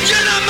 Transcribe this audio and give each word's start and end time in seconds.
Virgin 0.00 0.49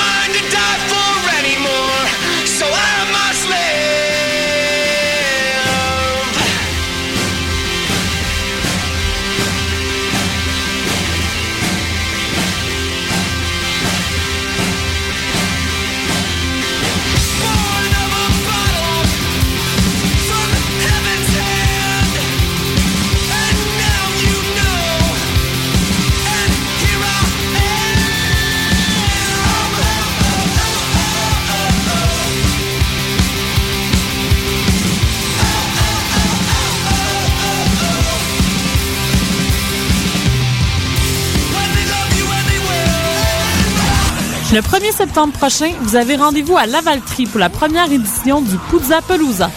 Le 44.53 44.61
1er 44.61 44.93
septembre 44.93 45.33
prochain, 45.33 45.71
vous 45.81 45.95
avez 45.95 46.17
rendez-vous 46.17 46.57
à 46.57 46.67
Lavaltrie 46.67 47.27
pour 47.27 47.39
la 47.39 47.49
première 47.49 47.91
édition 47.93 48.41
du 48.41 48.57
Puzza 48.69 49.01
Pelusa. 49.01 49.49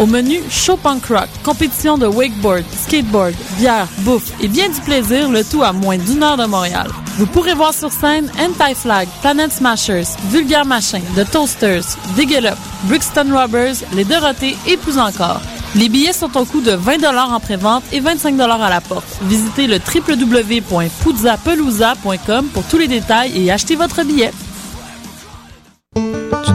Au 0.00 0.06
menu, 0.06 0.40
show 0.50 0.76
punk 0.76 1.06
rock, 1.06 1.28
compétition 1.44 1.96
de 1.96 2.06
wakeboard, 2.06 2.64
skateboard, 2.74 3.34
bière, 3.58 3.86
bouffe 3.98 4.32
et 4.40 4.48
bien 4.48 4.68
du 4.68 4.80
plaisir, 4.80 5.30
le 5.30 5.44
tout 5.44 5.62
à 5.62 5.72
moins 5.72 5.96
d'une 5.96 6.24
heure 6.24 6.36
de 6.36 6.46
Montréal. 6.46 6.88
Vous 7.18 7.26
pourrez 7.26 7.54
voir 7.54 7.72
sur 7.72 7.92
scène 7.92 8.32
Anti-Flag, 8.36 9.06
Planet 9.20 9.52
Smashers, 9.52 10.08
Vulgar 10.30 10.66
Machin, 10.66 11.02
The 11.14 11.30
Toasters, 11.30 11.96
Dig 12.16 12.32
It 12.32 12.44
Brixton 12.84 13.30
Robbers, 13.32 13.76
Les 13.92 14.04
Dorothées 14.04 14.56
et 14.66 14.76
plus 14.76 14.98
encore. 14.98 15.40
Les 15.74 15.88
billets 15.88 16.12
sont 16.12 16.36
au 16.36 16.44
coût 16.44 16.60
de 16.60 16.72
20 16.72 17.02
en 17.32 17.40
pré-vente 17.40 17.84
et 17.92 18.00
25 18.00 18.38
à 18.38 18.68
la 18.68 18.82
porte. 18.82 19.06
Visitez 19.22 19.66
le 19.66 19.78
www.puzzapelousa.com 19.78 22.48
pour 22.52 22.64
tous 22.64 22.76
les 22.76 22.88
détails 22.88 23.32
et 23.34 23.50
achetez 23.50 23.76
votre 23.76 24.04
billet. 24.04 24.32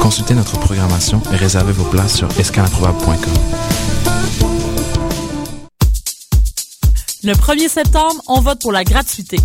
Consultez 0.00 0.34
notre 0.34 0.58
programmation 0.58 1.20
et 1.32 1.36
réservez 1.36 1.72
vos 1.72 1.84
places 1.84 2.16
sur 2.16 2.28
escalimprobable.com. 2.38 3.32
Le 7.24 7.32
1er 7.32 7.68
septembre, 7.68 8.22
on 8.28 8.40
vote 8.40 8.60
pour 8.60 8.72
la 8.72 8.84
gratuité. 8.84 9.38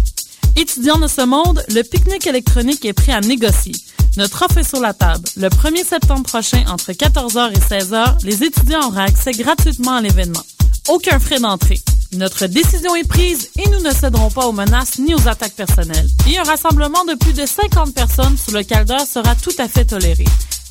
Étudiants 0.56 1.00
de 1.00 1.08
ce 1.08 1.26
monde, 1.26 1.64
le 1.70 1.82
pique-nique 1.82 2.28
électronique 2.28 2.86
est 2.86 2.94
prêt 2.94 3.14
à 3.14 3.22
négocier. 3.22 3.74
Notre 4.16 4.46
offre 4.46 4.60
est 4.60 4.64
sur 4.64 4.80
la 4.80 4.94
table. 4.94 5.28
Le 5.36 5.50
1er 5.50 5.84
septembre 5.84 6.24
prochain, 6.24 6.64
entre 6.68 6.92
14h 6.92 7.52
et 7.52 7.60
16h, 7.60 8.24
les 8.24 8.44
étudiants 8.44 8.88
auront 8.88 8.98
accès 8.98 9.32
gratuitement 9.32 9.94
à 9.94 10.02
l'événement. 10.02 10.44
Aucun 10.88 11.18
frais 11.20 11.40
d'entrée. 11.40 11.80
Notre 12.16 12.48
décision 12.48 12.96
est 12.96 13.08
prise 13.08 13.50
et 13.58 13.70
nous 13.70 13.80
ne 13.80 13.92
céderons 13.92 14.30
pas 14.30 14.46
aux 14.46 14.52
menaces 14.52 15.00
ni 15.00 15.16
aux 15.16 15.28
attaques 15.28 15.56
personnelles. 15.56 16.08
Et 16.30 16.38
un 16.38 16.44
rassemblement 16.44 17.04
de 17.06 17.16
plus 17.16 17.34
de 17.34 17.44
50 17.46 17.94
personnes 17.94 18.38
sous 18.38 18.52
le 18.52 18.64
caldeur 18.64 19.02
sera 19.02 19.36
tout 19.36 19.52
à 19.58 19.68
fait 19.68 19.86
toléré. 19.86 20.24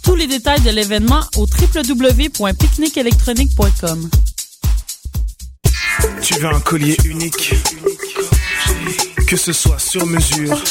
Tous 0.03 0.15
les 0.15 0.29
détails 0.29 0.61
de 0.61 0.71
l'événement 0.71 1.23
au 1.37 1.47
www.picnicelectronique.com. 1.47 4.11
Tu 6.23 6.35
veux 6.35 6.49
un 6.49 6.61
collier 6.61 6.97
unique? 7.05 7.55
Que 9.27 9.37
ce 9.37 9.53
soit 9.53 9.81
sur 9.81 10.07
mesure, 10.07 10.63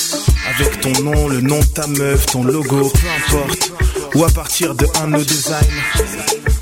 avec 0.55 0.79
ton 0.81 0.93
nom, 1.01 1.27
le 1.27 1.41
nom 1.41 1.59
de 1.59 1.65
ta 1.65 1.87
meuf, 1.87 2.27
ton 2.27 2.43
logo, 2.43 2.89
peu 2.89 3.07
importe, 3.35 3.73
ou 4.15 4.23
à 4.23 4.29
partir 4.29 4.75
de 4.75 4.85
un 5.01 5.07
no 5.07 5.23
design, 5.23 5.67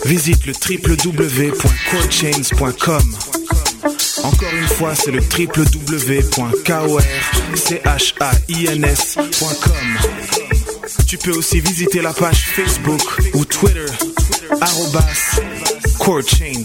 visite 0.05 0.45
le 0.45 0.53
www.corechains.com. 0.53 3.15
Encore 4.31 4.53
une 4.53 4.67
fois, 4.67 4.93
c'est 4.93 5.09
le 5.11 5.21
www.korchains.com. 5.21 6.39
Tu 11.07 11.17
peux 11.17 11.31
aussi 11.31 11.59
visiter 11.59 12.01
la 12.03 12.13
page 12.13 12.45
Facebook 12.55 13.01
ou 13.33 13.43
Twitter, 13.43 13.87
arrobas 14.61 15.39
Chains. 16.27 16.63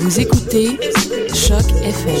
Vous 0.00 0.20
écoutez 0.20 0.78
Choc 1.34 1.64
FM, 1.82 2.20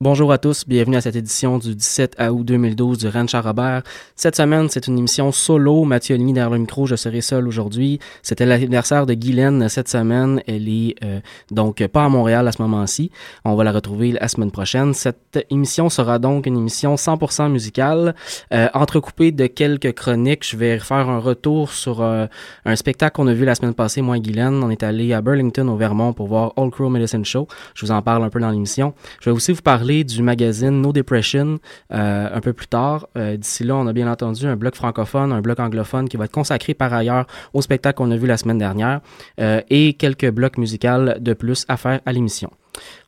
Bonjour 0.00 0.30
à 0.30 0.38
tous, 0.38 0.64
bienvenue 0.64 0.96
à 0.96 1.00
cette 1.00 1.16
édition 1.16 1.58
du 1.58 1.74
17 1.74 2.18
août 2.30 2.44
2012 2.44 2.98
du 2.98 3.08
Ranch 3.08 3.34
Robert. 3.34 3.82
Cette 4.14 4.36
semaine, 4.36 4.68
c'est 4.70 4.86
une 4.86 4.96
émission 4.96 5.32
solo. 5.32 5.82
Mathieu 5.82 6.14
Aligny 6.14 6.32
derrière 6.32 6.50
le 6.50 6.58
micro, 6.58 6.86
je 6.86 6.94
serai 6.94 7.20
seul 7.20 7.48
aujourd'hui. 7.48 7.98
C'était 8.22 8.46
l'anniversaire 8.46 9.06
de 9.06 9.14
Guylaine 9.14 9.68
cette 9.68 9.88
semaine. 9.88 10.40
Elle 10.46 10.68
est 10.68 10.94
euh, 11.02 11.18
donc 11.50 11.84
pas 11.88 12.04
à 12.04 12.08
Montréal 12.08 12.46
à 12.46 12.52
ce 12.52 12.62
moment-ci. 12.62 13.10
On 13.44 13.56
va 13.56 13.64
la 13.64 13.72
retrouver 13.72 14.12
la 14.12 14.28
semaine 14.28 14.52
prochaine. 14.52 14.94
Cette 14.94 15.44
émission 15.50 15.88
sera 15.88 16.20
donc 16.20 16.46
une 16.46 16.58
émission 16.58 16.94
100% 16.94 17.50
musicale, 17.50 18.14
euh, 18.54 18.68
entrecoupée 18.74 19.32
de 19.32 19.48
quelques 19.48 19.94
chroniques. 19.94 20.48
Je 20.48 20.56
vais 20.56 20.78
faire 20.78 21.08
un 21.08 21.18
retour 21.18 21.72
sur 21.72 22.02
euh, 22.02 22.26
un 22.64 22.76
spectacle 22.76 23.16
qu'on 23.16 23.26
a 23.26 23.34
vu 23.34 23.44
la 23.44 23.56
semaine 23.56 23.74
passée, 23.74 24.00
moi 24.00 24.16
et 24.16 24.20
Guylaine. 24.20 24.62
On 24.62 24.70
est 24.70 24.84
allé 24.84 25.12
à 25.12 25.20
Burlington 25.20 25.66
au 25.66 25.76
Vermont 25.76 26.12
pour 26.12 26.28
voir 26.28 26.52
All 26.56 26.70
Crow 26.70 26.88
Medicine 26.88 27.24
Show. 27.24 27.48
Je 27.74 27.84
vous 27.84 27.90
en 27.90 28.00
parle 28.00 28.22
un 28.22 28.30
peu 28.30 28.38
dans 28.38 28.50
l'émission. 28.50 28.94
Je 29.20 29.30
vais 29.30 29.34
aussi 29.34 29.50
vous 29.50 29.62
parler 29.62 29.87
du 29.88 30.22
magazine 30.22 30.82
No 30.82 30.92
Depression 30.92 31.58
euh, 31.92 32.28
un 32.32 32.40
peu 32.40 32.52
plus 32.52 32.66
tard. 32.66 33.08
Euh, 33.16 33.36
d'ici 33.36 33.64
là, 33.64 33.74
on 33.76 33.86
a 33.86 33.92
bien 33.92 34.10
entendu 34.10 34.46
un 34.46 34.56
bloc 34.56 34.74
francophone, 34.74 35.32
un 35.32 35.40
bloc 35.40 35.58
anglophone 35.58 36.08
qui 36.08 36.16
va 36.16 36.26
être 36.26 36.32
consacré 36.32 36.74
par 36.74 36.92
ailleurs 36.92 37.26
au 37.54 37.62
spectacle 37.62 37.96
qu'on 37.96 38.10
a 38.10 38.16
vu 38.16 38.26
la 38.26 38.36
semaine 38.36 38.58
dernière 38.58 39.00
euh, 39.40 39.62
et 39.70 39.94
quelques 39.94 40.30
blocs 40.30 40.58
musicaux 40.58 40.78
de 41.18 41.32
plus 41.32 41.64
à 41.68 41.76
faire 41.76 42.00
à 42.04 42.12
l'émission. 42.12 42.50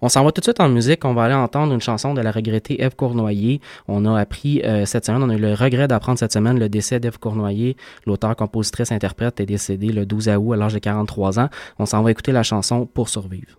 On 0.00 0.08
s'en 0.08 0.24
va 0.24 0.32
tout 0.32 0.40
de 0.40 0.44
suite 0.44 0.58
en 0.58 0.68
musique. 0.68 1.04
On 1.04 1.12
va 1.12 1.24
aller 1.24 1.34
entendre 1.34 1.72
une 1.74 1.80
chanson 1.80 2.14
de 2.14 2.20
la 2.20 2.32
regrettée 2.32 2.82
Eve 2.82 2.96
Cournoyer. 2.96 3.60
On 3.86 4.04
a 4.06 4.18
appris 4.18 4.60
cette 4.84 5.06
semaine, 5.06 5.22
on 5.22 5.28
a 5.28 5.34
eu 5.36 5.38
le 5.38 5.54
regret 5.54 5.86
d'apprendre 5.86 6.18
cette 6.18 6.32
semaine 6.32 6.58
le 6.58 6.68
décès 6.68 6.98
d'Eve 6.98 7.18
Cournoyer. 7.20 7.76
L'auteur, 8.04 8.34
compositrice, 8.34 8.90
interprète 8.90 9.38
est 9.38 9.46
décédé 9.46 9.92
le 9.92 10.06
12 10.06 10.28
août 10.30 10.54
à 10.54 10.56
l'âge 10.56 10.74
de 10.74 10.80
43 10.80 11.38
ans. 11.38 11.48
On 11.78 11.86
s'en 11.86 12.02
va 12.02 12.10
écouter 12.10 12.32
la 12.32 12.42
chanson 12.42 12.84
Pour 12.84 13.08
survivre. 13.08 13.58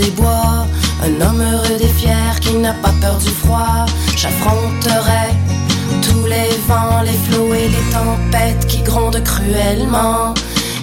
Un 0.00 1.20
homme 1.20 1.40
heureux 1.40 1.80
et 1.80 1.88
fier 1.88 2.38
qui 2.40 2.54
n'a 2.54 2.72
pas 2.74 2.92
peur 3.00 3.18
du 3.18 3.30
froid. 3.30 3.86
J'affronterai 4.16 5.34
tous 6.02 6.26
les 6.26 6.50
vents, 6.68 7.02
les 7.04 7.18
flots 7.26 7.52
et 7.54 7.68
les 7.68 7.90
tempêtes 7.90 8.66
qui 8.68 8.82
grondent 8.82 9.22
cruellement. 9.24 10.34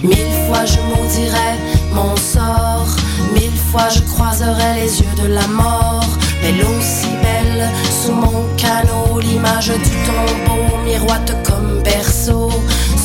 Mille 0.04 0.34
fois 0.48 0.66
je 0.66 0.80
maudirai 0.90 1.52
mon 1.94 2.16
sort, 2.18 2.90
mille 3.34 3.60
fois 3.72 3.88
je 3.90 4.02
croiserai 4.02 4.82
les 4.82 5.00
yeux 5.00 5.16
de 5.24 5.34
la 5.34 5.48
mort. 5.48 6.10
Mais 6.42 6.52
l'eau 6.52 6.80
si 6.82 7.08
belle 7.24 7.70
sous 7.90 8.12
mon 8.12 8.44
canot, 8.58 9.20
l'image 9.20 9.70
du 9.70 9.94
tombeau 10.08 10.78
miroite 10.84 11.34
comme 11.44 11.82
berceau. 11.84 12.50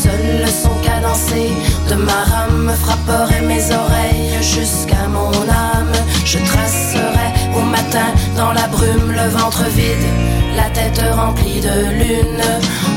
Seul 0.03 0.43
le 0.43 0.51
son 0.51 0.75
cadencé 0.83 1.53
de 1.89 1.95
ma 1.95 2.25
rame 2.25 2.50
frapperait 2.75 3.43
mes 3.43 3.65
oreilles 3.73 4.43
jusqu'à 4.43 5.07
mon 5.09 5.33
âme. 5.49 5.93
Je 6.25 6.39
tracerai 6.39 7.29
au 7.57 7.63
matin 7.63 8.11
dans 8.37 8.53
la 8.53 8.67
brume 8.69 9.13
le 9.13 9.29
ventre 9.31 9.65
vide, 9.77 10.07
la 10.57 10.69
tête 10.71 11.03
remplie 11.15 11.61
de 11.61 11.77
lune, 12.01 12.45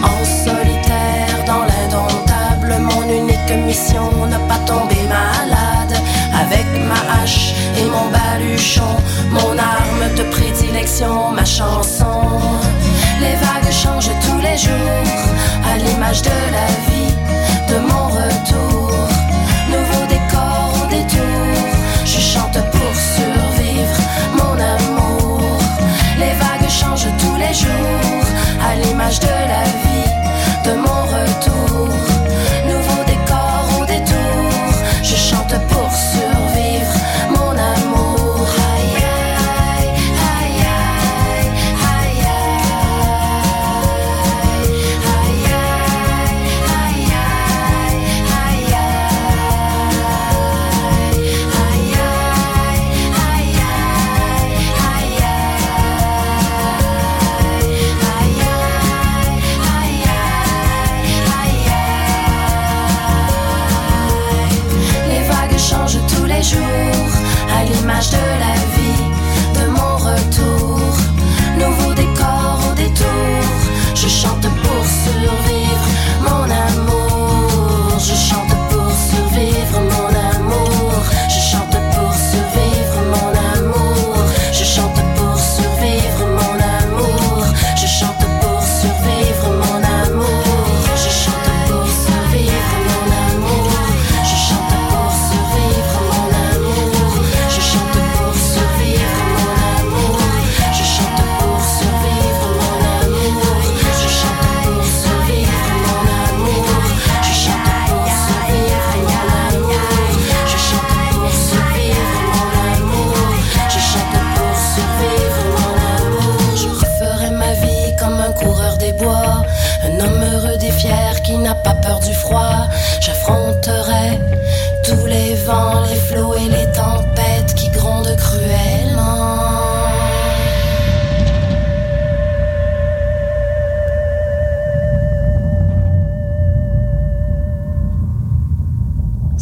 en 0.03 0.19
solitaire 0.45 1.37
dans 1.47 1.63
l'indomptable. 1.69 2.81
Mon 2.81 3.03
unique 3.09 3.65
mission, 3.65 4.09
ne 4.27 4.37
pas 4.47 4.59
tomber 4.65 5.03
malade. 5.07 5.97
Avec 6.43 6.65
ma 6.89 7.21
hache 7.21 7.53
et 7.77 7.85
mon 7.85 8.09
baluchon, 8.11 8.95
mon 9.31 9.57
arme 9.57 10.15
de 10.17 10.23
prédilection, 10.23 11.31
ma 11.31 11.45
chanson. 11.45 12.21
Les 13.19 13.35
vagues 13.35 13.71
changent 13.71 14.15
tous 14.25 14.41
les 14.41 14.57
jours, 14.57 15.23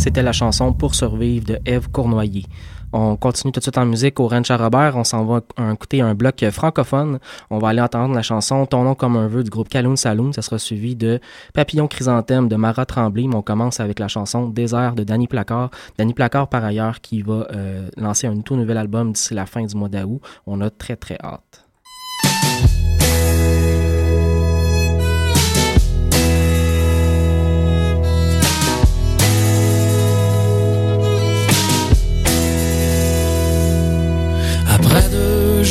C'était 0.01 0.23
la 0.23 0.31
chanson 0.31 0.73
Pour 0.73 0.95
survivre 0.95 1.45
de 1.45 1.59
Eve 1.63 1.91
Cournoyer. 1.91 2.47
On 2.91 3.15
continue 3.15 3.51
tout 3.51 3.59
de 3.59 3.63
suite 3.63 3.77
en 3.77 3.85
musique 3.85 4.19
au 4.19 4.27
Ranch 4.27 4.49
à 4.49 4.57
Robert. 4.57 4.97
On 4.97 5.03
s'en 5.03 5.23
va 5.25 5.41
écouter 5.71 6.01
un 6.01 6.15
bloc 6.15 6.43
francophone. 6.49 7.19
On 7.51 7.59
va 7.59 7.69
aller 7.69 7.81
entendre 7.81 8.15
la 8.15 8.23
chanson 8.23 8.65
Ton 8.65 8.83
nom 8.83 8.95
comme 8.95 9.15
un 9.15 9.27
vœu 9.27 9.43
du 9.43 9.51
groupe 9.51 9.69
Caloun 9.69 9.95
Saloon. 9.95 10.33
Ça 10.33 10.41
sera 10.41 10.57
suivi 10.57 10.95
de 10.95 11.19
Papillon 11.53 11.87
Chrysanthème 11.87 12.47
de 12.47 12.55
Mara 12.55 12.87
Tremblay. 12.87 13.27
Mais 13.27 13.35
on 13.35 13.43
commence 13.43 13.79
avec 13.79 13.99
la 13.99 14.07
chanson 14.07 14.47
Désert 14.47 14.95
de 14.95 15.03
Danny 15.03 15.27
Placard. 15.27 15.69
Danny 15.99 16.15
Placard, 16.15 16.47
par 16.47 16.65
ailleurs, 16.65 16.99
qui 17.01 17.21
va 17.21 17.45
euh, 17.51 17.87
lancer 17.95 18.25
un 18.25 18.39
tout 18.39 18.55
nouvel 18.55 18.77
album 18.77 19.11
d'ici 19.13 19.35
la 19.35 19.45
fin 19.45 19.63
du 19.63 19.75
mois 19.75 19.87
d'août. 19.87 20.19
On 20.47 20.61
a 20.61 20.71
très 20.71 20.95
très 20.95 21.19
hâte. 21.23 21.70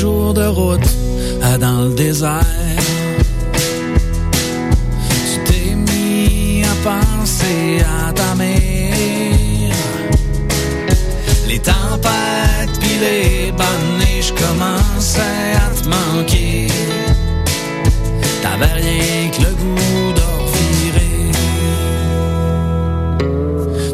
Jours 0.01 0.33
de 0.33 0.47
route 0.47 0.91
dans 1.61 1.83
le 1.83 1.95
désert, 1.95 2.41
tu 5.29 5.37
t'es 5.45 5.75
mis 5.75 6.63
à 6.65 6.75
penser 6.83 7.83
à 7.85 8.11
ta 8.11 8.35
mère. 8.35 9.75
Les 11.47 11.59
tempêtes 11.59 12.79
puis 12.81 12.97
les 12.99 13.53
bonnes 13.53 13.99
neiges 13.99 14.33
commençaient 14.43 15.55
à 15.65 15.69
te 15.79 15.87
manquer. 15.87 16.69
T'avais 18.43 18.75
rien 18.81 19.31
que 19.35 19.41
le 19.43 19.53
goût 19.61 20.13
de 20.21 20.27
revirer. 20.47 21.33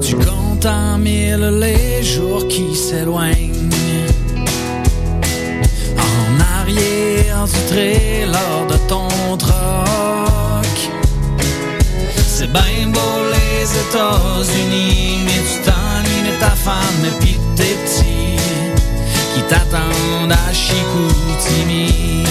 Tu 0.00 0.14
comptes 0.14 0.66
en 0.66 0.98
mille 0.98 1.48
les 1.58 2.04
jours 2.04 2.46
qui 2.46 2.76
s'éloignent. 2.76 3.55
Arrière 6.76 7.47
du 7.47 7.61
trailer 7.68 8.66
de 8.68 8.76
ton 8.88 9.37
troc. 9.38 10.90
C'est 12.26 12.52
bien 12.52 12.88
beau 12.88 13.00
les 13.33 13.64
États-Unis 13.64 15.21
Mais 15.25 15.40
tu 15.49 15.61
t'ennuies 15.64 16.30
de 16.30 16.38
ta 16.38 16.50
femme 16.50 17.04
et 17.04 17.25
puis 17.25 17.38
tes 17.54 17.75
petits 17.75 18.37
Qui 19.35 19.42
t'attendent 19.49 20.33
à 20.33 20.52
Chicoutimi 20.52 22.25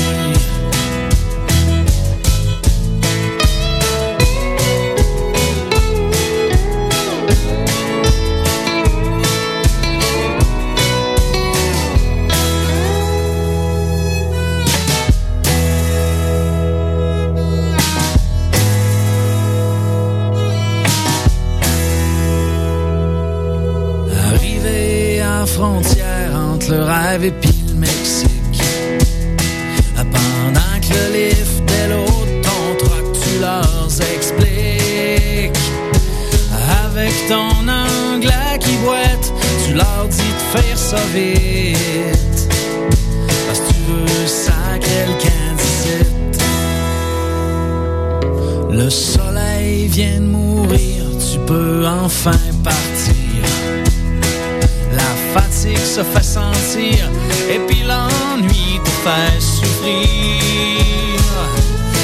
frontière 25.56 26.36
entre 26.36 26.70
le 26.72 26.84
rêve 26.84 27.24
et 27.24 27.32
puis 27.32 27.56
le 27.70 27.76
Mexique. 27.76 28.30
Pendant 29.96 30.76
que 30.82 30.94
le 30.94 31.30
lift 31.30 31.72
est 31.72 31.90
l'autre, 31.90 32.36
ton 32.44 32.86
truc, 32.86 33.06
tu 33.24 33.40
leur 33.40 33.88
expliques. 34.16 35.66
Avec 36.86 37.14
ton 37.30 37.56
anglais 37.68 38.60
qui 38.60 38.76
boite, 38.84 39.28
tu 39.66 39.74
leur 39.74 40.08
dis 40.10 40.34
de 40.40 40.58
faire 40.58 40.78
ça 40.78 41.04
vite. 41.14 42.50
Parce 43.48 43.60
que 43.60 43.68
tu 43.70 43.80
veux 43.90 44.28
ça 44.28 44.62
quelqu'un 44.74 45.56
Kansas 45.56 46.42
Le 48.72 48.90
soleil 48.90 49.88
vient 49.88 50.20
de 50.20 50.26
mourir, 50.26 51.04
tu 51.32 51.40
peux 51.48 51.86
enfin 51.88 52.40
partir 52.64 52.95
la 55.66 55.80
se 55.80 56.04
fait 56.04 56.24
sentir 56.24 57.10
et 57.50 57.60
puis 57.68 57.82
l'ennui 57.84 58.80
te 58.84 58.90
fait 59.04 59.40
souffrir. 59.40 60.06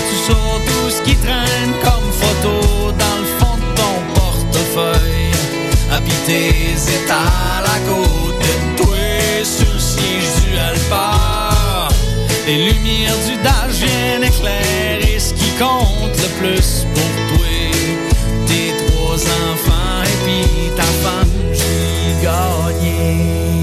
Tu 0.09 0.15
sors 0.25 0.59
tout 0.65 0.89
ce 0.89 1.01
qui 1.03 1.15
traîne 1.17 1.73
comme 1.83 2.11
photo 2.11 2.91
dans 2.91 3.17
le 3.19 3.27
fond 3.37 3.57
de 3.57 3.69
ton 3.75 3.95
portefeuille. 4.15 5.31
Habiter 5.91 6.73
étals 6.73 7.65
à 7.65 7.79
côté 7.87 8.51
de 8.61 8.83
toi 8.83 9.43
sur 9.43 9.71
le 9.71 9.79
siège 9.79 10.31
du 10.43 10.57
Alpha. 10.57 11.89
Les 12.47 12.71
lumières 12.71 13.19
du 13.27 13.35
dash 13.43 13.75
viennent 13.79 14.23
éclairer 14.23 15.19
ce 15.19 15.33
qui 15.35 15.51
compte 15.59 16.17
le 16.17 16.29
plus 16.39 16.87
pour 16.95 17.37
toi. 17.37 17.45
Tes 18.47 18.73
trois 18.87 19.15
enfants 19.15 20.01
et 20.03 20.17
puis 20.23 20.71
ta 20.75 20.83
femme, 21.03 21.30
j'ai 22.21 22.27
gagné. 22.27 23.60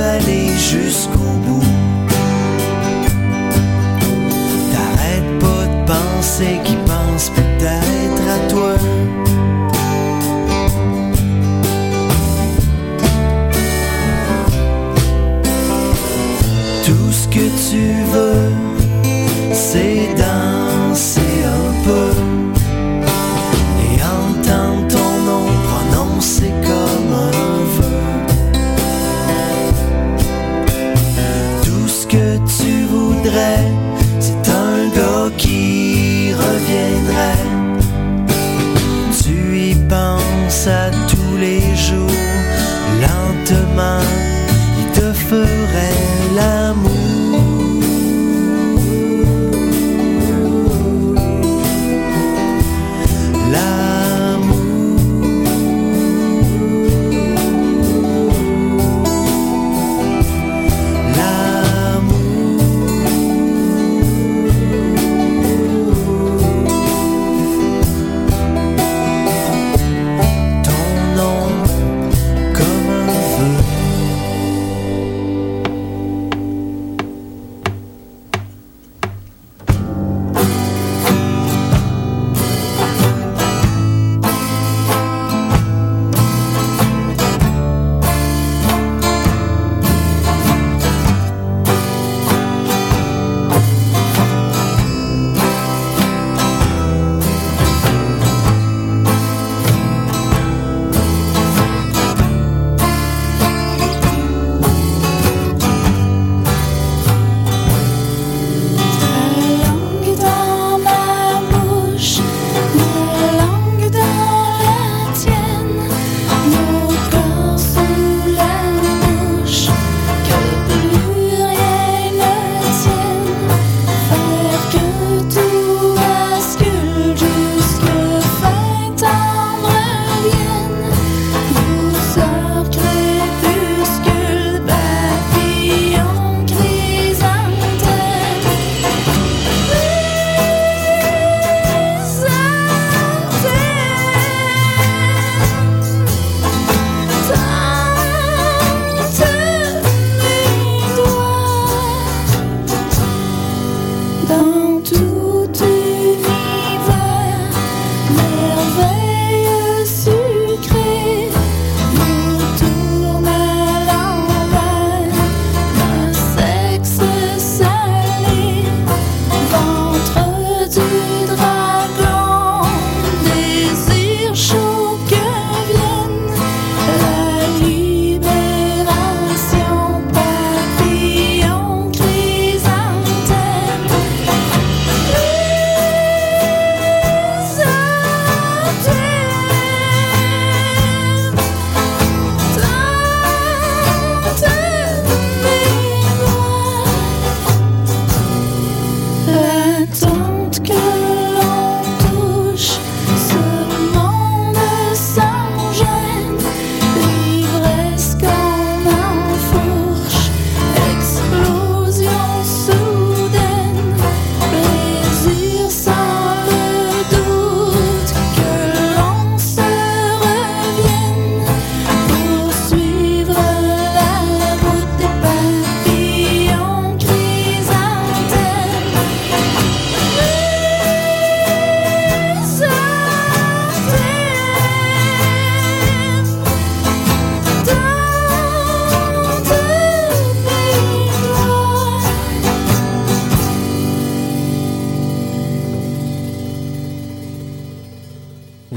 Aller 0.00 0.56
jusqu'au 0.58 1.31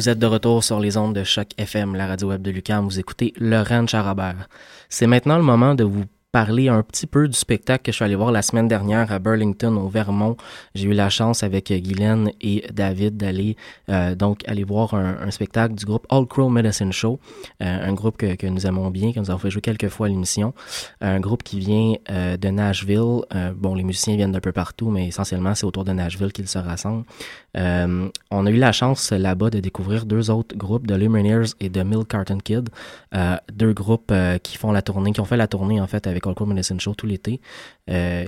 Vous 0.05 0.11
êtes 0.11 0.19
de 0.19 0.27
retour 0.27 0.63
sur 0.63 0.79
les 0.79 0.97
ondes 0.97 1.15
de 1.15 1.23
Choc 1.23 1.47
FM, 1.57 1.95
la 1.95 2.05
radio 2.05 2.27
web 2.27 2.43
de 2.43 2.51
Lucam. 2.51 2.85
Vous 2.85 2.99
écoutez 2.99 3.33
Laurent 3.37 3.87
Charabert. 3.87 4.47
C'est 4.87 5.07
maintenant 5.07 5.37
le 5.37 5.43
moment 5.43 5.73
de 5.73 5.83
vous 5.83 6.03
parler 6.31 6.67
un 6.67 6.83
petit 6.83 7.07
peu 7.07 7.29
du 7.29 7.37
spectacle 7.37 7.83
que 7.83 7.93
je 7.93 7.95
suis 7.95 8.03
allé 8.03 8.15
voir 8.15 8.29
la 8.29 8.41
semaine 8.41 8.67
dernière 8.67 9.09
à 9.09 9.19
Burlington, 9.19 9.77
au 9.77 9.87
Vermont. 9.87 10.35
J'ai 10.75 10.89
eu 10.89 10.91
la 10.91 11.09
chance 11.09 11.43
avec 11.43 11.71
Guylaine 11.71 12.29
et 12.41 12.65
David 12.73 13.15
d'aller 13.15 13.55
euh, 13.87 14.15
donc 14.15 14.45
aller 14.45 14.65
voir 14.65 14.93
un, 14.95 15.31
spectacle 15.31 15.75
du 15.75 15.85
groupe 15.85 16.05
All 16.09 16.25
Crow 16.25 16.49
Medicine 16.49 16.91
Show, 16.91 17.21
euh, 17.63 17.89
un 17.89 17.93
groupe 17.93 18.17
que, 18.17 18.35
que 18.35 18.47
nous 18.47 18.67
aimons 18.67 18.91
bien, 18.91 19.13
que 19.13 19.19
nous 19.21 19.31
avons 19.31 19.39
fait 19.39 19.49
jouer 19.49 19.61
quelques 19.61 19.87
fois 19.87 20.07
à 20.07 20.09
l'émission. 20.09 20.53
Un 20.99 21.21
groupe 21.21 21.41
qui 21.41 21.57
vient 21.57 21.93
euh, 22.09 22.35
de 22.35 22.49
Nashville. 22.49 23.21
Euh, 23.33 23.53
bon, 23.55 23.73
les 23.73 23.85
musiciens 23.85 24.17
viennent 24.17 24.33
d'un 24.33 24.41
peu 24.41 24.51
partout, 24.51 24.89
mais 24.89 25.07
essentiellement, 25.07 25.55
c'est 25.55 25.65
autour 25.65 25.85
de 25.85 25.93
Nashville 25.93 26.33
qu'ils 26.33 26.49
se 26.49 26.59
rassemblent. 26.59 27.05
Euh, 27.57 28.09
on 28.31 28.45
a 28.45 28.51
eu 28.51 28.57
la 28.57 28.71
chance 28.71 29.11
là-bas 29.11 29.49
de 29.49 29.59
découvrir 29.59 30.05
deux 30.05 30.29
autres 30.29 30.55
groupes, 30.57 30.87
de 30.87 30.95
Lumineers 30.95 31.53
et 31.59 31.69
de 31.69 31.83
Milk 31.83 32.07
Carton 32.07 32.37
Kid, 32.37 32.69
euh, 33.15 33.37
deux 33.53 33.73
groupes 33.73 34.11
euh, 34.11 34.37
qui 34.37 34.57
font 34.57 34.71
la 34.71 34.81
tournée, 34.81 35.11
qui 35.13 35.21
ont 35.21 35.25
fait 35.25 35.37
la 35.37 35.47
tournée 35.47 35.79
en 35.79 35.87
fait 35.87 36.07
avec 36.07 36.25
All 36.27 36.35
Cool 36.35 36.49
Medicine 36.49 36.79
Show 36.79 36.95
tout 36.95 37.07
l'été. 37.07 37.39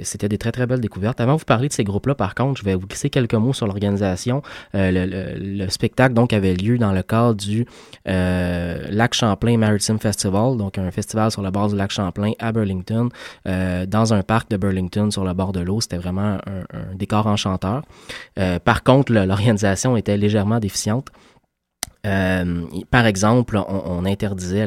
C'était 0.04 0.30
des 0.30 0.38
très 0.38 0.52
très 0.52 0.68
belles 0.68 0.82
découvertes. 0.82 1.20
Avant 1.20 1.34
de 1.34 1.40
vous 1.40 1.46
parler 1.46 1.68
de 1.68 1.74
ces 1.74 1.84
groupes-là, 1.84 2.14
par 2.14 2.36
contre, 2.36 2.60
je 2.60 2.64
vais 2.64 2.76
vous 2.76 2.86
glisser 2.86 3.10
quelques 3.10 3.34
mots 3.34 3.54
sur 3.54 3.66
l'organisation. 3.66 4.44
Le, 4.76 4.92
le, 4.92 5.34
le, 5.40 5.70
spectacle 5.70 6.14
donc 6.14 6.32
avait 6.32 6.54
lieu 6.54 6.78
dans 6.78 6.94
le 6.94 7.02
cadre 7.02 7.34
du 7.34 7.66
Lac 8.06 9.16
Champlain 9.16 9.58
Maritime 9.58 9.98
Festival, 9.98 10.58
donc 10.58 10.78
un 10.78 10.92
festival 10.92 11.32
sur 11.32 11.42
la 11.42 11.50
base 11.50 11.72
du 11.72 11.78
Lac 11.78 11.90
Champlain 11.90 12.34
à 12.38 12.52
Burlington, 12.52 13.10
dans 13.46 14.14
un 14.14 14.22
parc 14.22 14.52
de 14.52 14.58
Burlington 14.58 15.10
sur 15.10 15.26
le 15.26 15.34
bord 15.34 15.54
de 15.54 15.62
l'eau. 15.62 15.82
C'était 15.82 15.98
vraiment 15.98 16.38
un, 16.46 16.62
un, 16.74 16.96
décor 16.96 17.26
enchanteur. 17.26 17.82
par 18.64 18.84
contre, 18.84 19.12
l'organisation 19.26 19.98
était 19.98 20.18
légèrement 20.18 20.60
déficiente. 20.60 21.08
Euh, 22.06 22.64
par 22.90 23.06
exemple, 23.06 23.60
on, 23.68 24.06
interdisait 24.06 24.66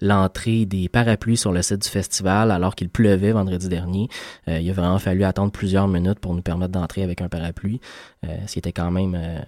l'entrée 0.00 0.64
des 0.64 0.88
parapluies 0.88 1.36
sur 1.36 1.52
le 1.52 1.62
site 1.62 1.82
du 1.82 1.88
festival 1.88 2.50
alors 2.50 2.74
qu'il 2.74 2.88
pleuvait 2.88 3.32
vendredi 3.32 3.68
dernier. 3.68 4.08
Euh, 4.48 4.60
il 4.60 4.70
a 4.70 4.72
vraiment 4.72 4.98
fallu 4.98 5.24
attendre 5.24 5.50
plusieurs 5.50 5.88
minutes 5.88 6.20
pour 6.20 6.34
nous 6.34 6.42
permettre 6.42 6.72
d'entrer 6.72 7.02
avec 7.02 7.20
un 7.20 7.28
parapluie, 7.28 7.80
euh, 8.26 8.36
ce 8.46 8.52
qui 8.52 8.58
était 8.60 8.72
quand 8.72 8.90
même 8.90 9.16
euh, 9.18 9.40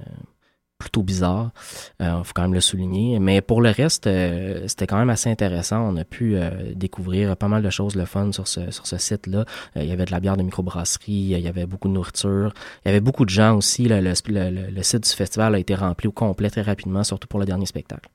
plutôt 0.84 1.02
bizarre. 1.02 1.50
Il 1.98 2.06
euh, 2.06 2.22
faut 2.24 2.34
quand 2.34 2.42
même 2.42 2.52
le 2.52 2.60
souligner. 2.60 3.18
Mais 3.18 3.40
pour 3.40 3.62
le 3.62 3.70
reste, 3.70 4.06
euh, 4.06 4.64
c'était 4.68 4.86
quand 4.86 4.98
même 4.98 5.08
assez 5.08 5.30
intéressant. 5.30 5.80
On 5.80 5.96
a 5.96 6.04
pu 6.04 6.36
euh, 6.36 6.50
découvrir 6.74 7.36
pas 7.38 7.48
mal 7.48 7.62
de 7.62 7.70
choses 7.70 7.96
le 7.96 8.04
fun 8.04 8.32
sur 8.32 8.46
ce, 8.46 8.70
sur 8.70 8.86
ce 8.86 8.98
site-là. 8.98 9.46
il 9.76 9.86
y 9.86 9.92
avait 9.92 10.04
de 10.04 10.10
la 10.10 10.20
bière 10.20 10.36
de 10.36 10.42
microbrasserie, 10.42 11.12
il 11.12 11.40
y 11.40 11.48
avait 11.48 11.64
beaucoup 11.64 11.88
de 11.88 11.94
nourriture. 11.94 12.52
Il 12.84 12.88
y 12.88 12.90
avait 12.90 13.00
beaucoup 13.00 13.24
de 13.24 13.30
gens 13.30 13.56
aussi. 13.56 13.88
le, 13.88 14.00
le, 14.00 14.70
le, 14.70 14.82
site 14.82 15.04
du 15.04 15.16
festival 15.16 15.54
a 15.54 15.58
été 15.58 15.74
rempli 15.74 16.06
au 16.06 16.12
complet 16.12 16.50
très 16.50 16.62
rapidement, 16.62 17.02
surtout 17.02 17.28
pour 17.28 17.40
le 17.40 17.46
dernier 17.46 17.66
spectacle. 17.66 18.10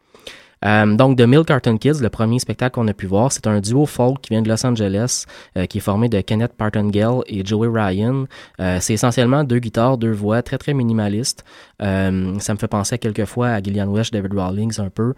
Euh, 0.65 0.95
donc, 0.95 1.17
The 1.17 1.21
Mill 1.21 1.43
Carton 1.45 1.77
Kids, 1.77 2.01
le 2.01 2.09
premier 2.09 2.39
spectacle 2.39 2.75
qu'on 2.75 2.87
a 2.87 2.93
pu 2.93 3.05
voir, 3.05 3.31
c'est 3.31 3.47
un 3.47 3.59
duo 3.59 3.85
folk 3.85 4.21
qui 4.21 4.29
vient 4.31 4.41
de 4.41 4.49
Los 4.49 4.65
Angeles, 4.65 5.25
euh, 5.57 5.65
qui 5.65 5.77
est 5.77 5.81
formé 5.81 6.09
de 6.09 6.21
Kenneth 6.21 6.53
Partengale 6.53 7.21
et 7.27 7.45
Joey 7.45 7.69
Ryan. 7.71 8.25
Euh, 8.59 8.77
c'est 8.81 8.93
essentiellement 8.93 9.43
deux 9.43 9.59
guitares, 9.59 9.97
deux 9.97 10.11
voix, 10.11 10.41
très 10.41 10.57
très 10.57 10.73
minimalistes. 10.73 11.43
ça 11.79 12.11
me 12.11 12.57
fait 12.57 12.67
penser 12.67 12.95
à 12.95 12.97
quelques 12.97 13.25
fois 13.25 13.49
à 13.49 13.61
Gillian 13.61 13.87
Wesh, 13.87 14.11
David 14.11 14.33
Rawlings 14.33 14.79
un 14.79 14.89
peu 14.89 15.13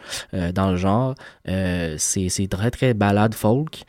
dans 0.54 0.72
le 0.72 0.78
genre. 0.78 1.16
c'est 1.46 2.48
très 2.50 2.72
très 2.72 2.94
balade 2.94 3.34
folk. 3.34 3.84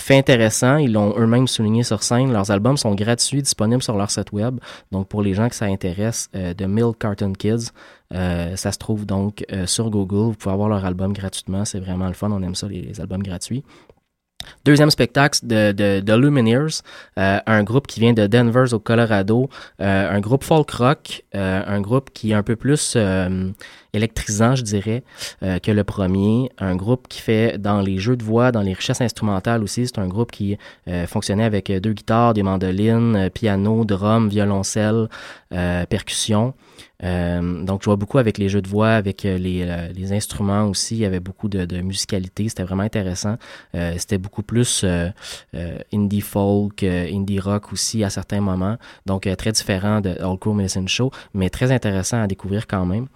Fait 0.00 0.16
intéressant, 0.16 0.78
ils 0.78 0.92
l'ont 0.92 1.14
eux-mêmes 1.18 1.46
souligné 1.46 1.82
sur 1.82 2.02
scène. 2.02 2.32
Leurs 2.32 2.50
albums 2.50 2.78
sont 2.78 2.94
gratuits, 2.94 3.42
disponibles 3.42 3.82
sur 3.82 3.98
leur 3.98 4.10
site 4.10 4.32
web. 4.32 4.58
Donc 4.90 5.08
pour 5.08 5.20
les 5.20 5.34
gens 5.34 5.50
que 5.50 5.54
ça 5.54 5.66
intéresse, 5.66 6.30
euh, 6.34 6.54
de 6.54 6.64
Milk 6.64 6.98
Carton 6.98 7.34
Kids, 7.34 7.68
euh, 8.14 8.56
ça 8.56 8.72
se 8.72 8.78
trouve 8.78 9.04
donc 9.04 9.44
euh, 9.52 9.66
sur 9.66 9.90
Google. 9.90 10.30
Vous 10.30 10.34
pouvez 10.34 10.54
avoir 10.54 10.70
leur 10.70 10.86
album 10.86 11.12
gratuitement. 11.12 11.66
C'est 11.66 11.80
vraiment 11.80 12.06
le 12.06 12.14
fun. 12.14 12.30
On 12.30 12.42
aime 12.42 12.54
ça, 12.54 12.66
les 12.66 12.98
albums 12.98 13.22
gratuits. 13.22 13.62
Deuxième 14.64 14.90
spectacle 14.90 15.38
de, 15.42 15.72
de, 15.72 16.00
de 16.00 16.14
Lumineers, 16.14 16.80
euh, 17.18 17.38
un 17.46 17.62
groupe 17.62 17.86
qui 17.86 18.00
vient 18.00 18.12
de 18.12 18.26
Denver 18.26 18.72
au 18.72 18.78
Colorado, 18.78 19.48
euh, 19.80 20.10
un 20.10 20.20
groupe 20.20 20.44
folk 20.44 20.70
rock, 20.70 21.24
euh, 21.34 21.62
un 21.66 21.80
groupe 21.80 22.10
qui 22.12 22.30
est 22.30 22.34
un 22.34 22.42
peu 22.42 22.56
plus 22.56 22.94
euh, 22.96 23.50
électrisant, 23.92 24.54
je 24.54 24.62
dirais, 24.62 25.02
euh, 25.42 25.58
que 25.58 25.70
le 25.70 25.84
premier, 25.84 26.50
un 26.58 26.76
groupe 26.76 27.08
qui 27.08 27.20
fait 27.20 27.58
dans 27.58 27.80
les 27.80 27.98
jeux 27.98 28.16
de 28.16 28.24
voix, 28.24 28.52
dans 28.52 28.62
les 28.62 28.72
richesses 28.72 29.00
instrumentales 29.00 29.62
aussi, 29.62 29.86
c'est 29.86 29.98
un 29.98 30.08
groupe 30.08 30.32
qui 30.32 30.56
fonctionnait 31.06 31.44
avec 31.44 31.70
deux 31.70 31.92
guitares, 31.92 32.34
des 32.34 32.42
mandolines, 32.42 33.30
piano, 33.32 33.84
drum, 33.84 34.28
violoncelle, 34.28 35.08
percussion. 35.88 36.54
Euh, 37.02 37.64
donc, 37.64 37.82
je 37.82 37.86
vois 37.86 37.96
beaucoup 37.96 38.18
avec 38.18 38.38
les 38.38 38.48
jeux 38.48 38.62
de 38.62 38.68
voix, 38.68 38.90
avec 38.90 39.24
euh, 39.24 39.38
les, 39.38 39.62
euh, 39.62 39.88
les 39.94 40.12
instruments 40.12 40.64
aussi. 40.64 40.96
Il 40.96 41.00
y 41.00 41.04
avait 41.04 41.20
beaucoup 41.20 41.48
de, 41.48 41.64
de 41.64 41.80
musicalité. 41.80 42.48
C'était 42.48 42.62
vraiment 42.62 42.82
intéressant. 42.82 43.36
Euh, 43.74 43.94
c'était 43.96 44.18
beaucoup 44.18 44.42
plus 44.42 44.84
indie 45.92 46.20
folk, 46.20 46.82
indie 46.82 47.40
rock 47.40 47.72
aussi 47.72 48.04
à 48.04 48.10
certains 48.10 48.40
moments. 48.40 48.76
Donc, 49.06 49.28
très 49.36 49.52
différent 49.52 50.00
de 50.00 50.10
All 50.10 50.38
Crow 50.38 50.52
Medicine 50.54 50.88
Show, 50.88 51.10
mais 51.34 51.50
très 51.50 51.72
intéressant 51.72 52.22
à 52.22 52.26
découvrir 52.26 52.66
quand 52.66 52.86
même. 52.86 53.06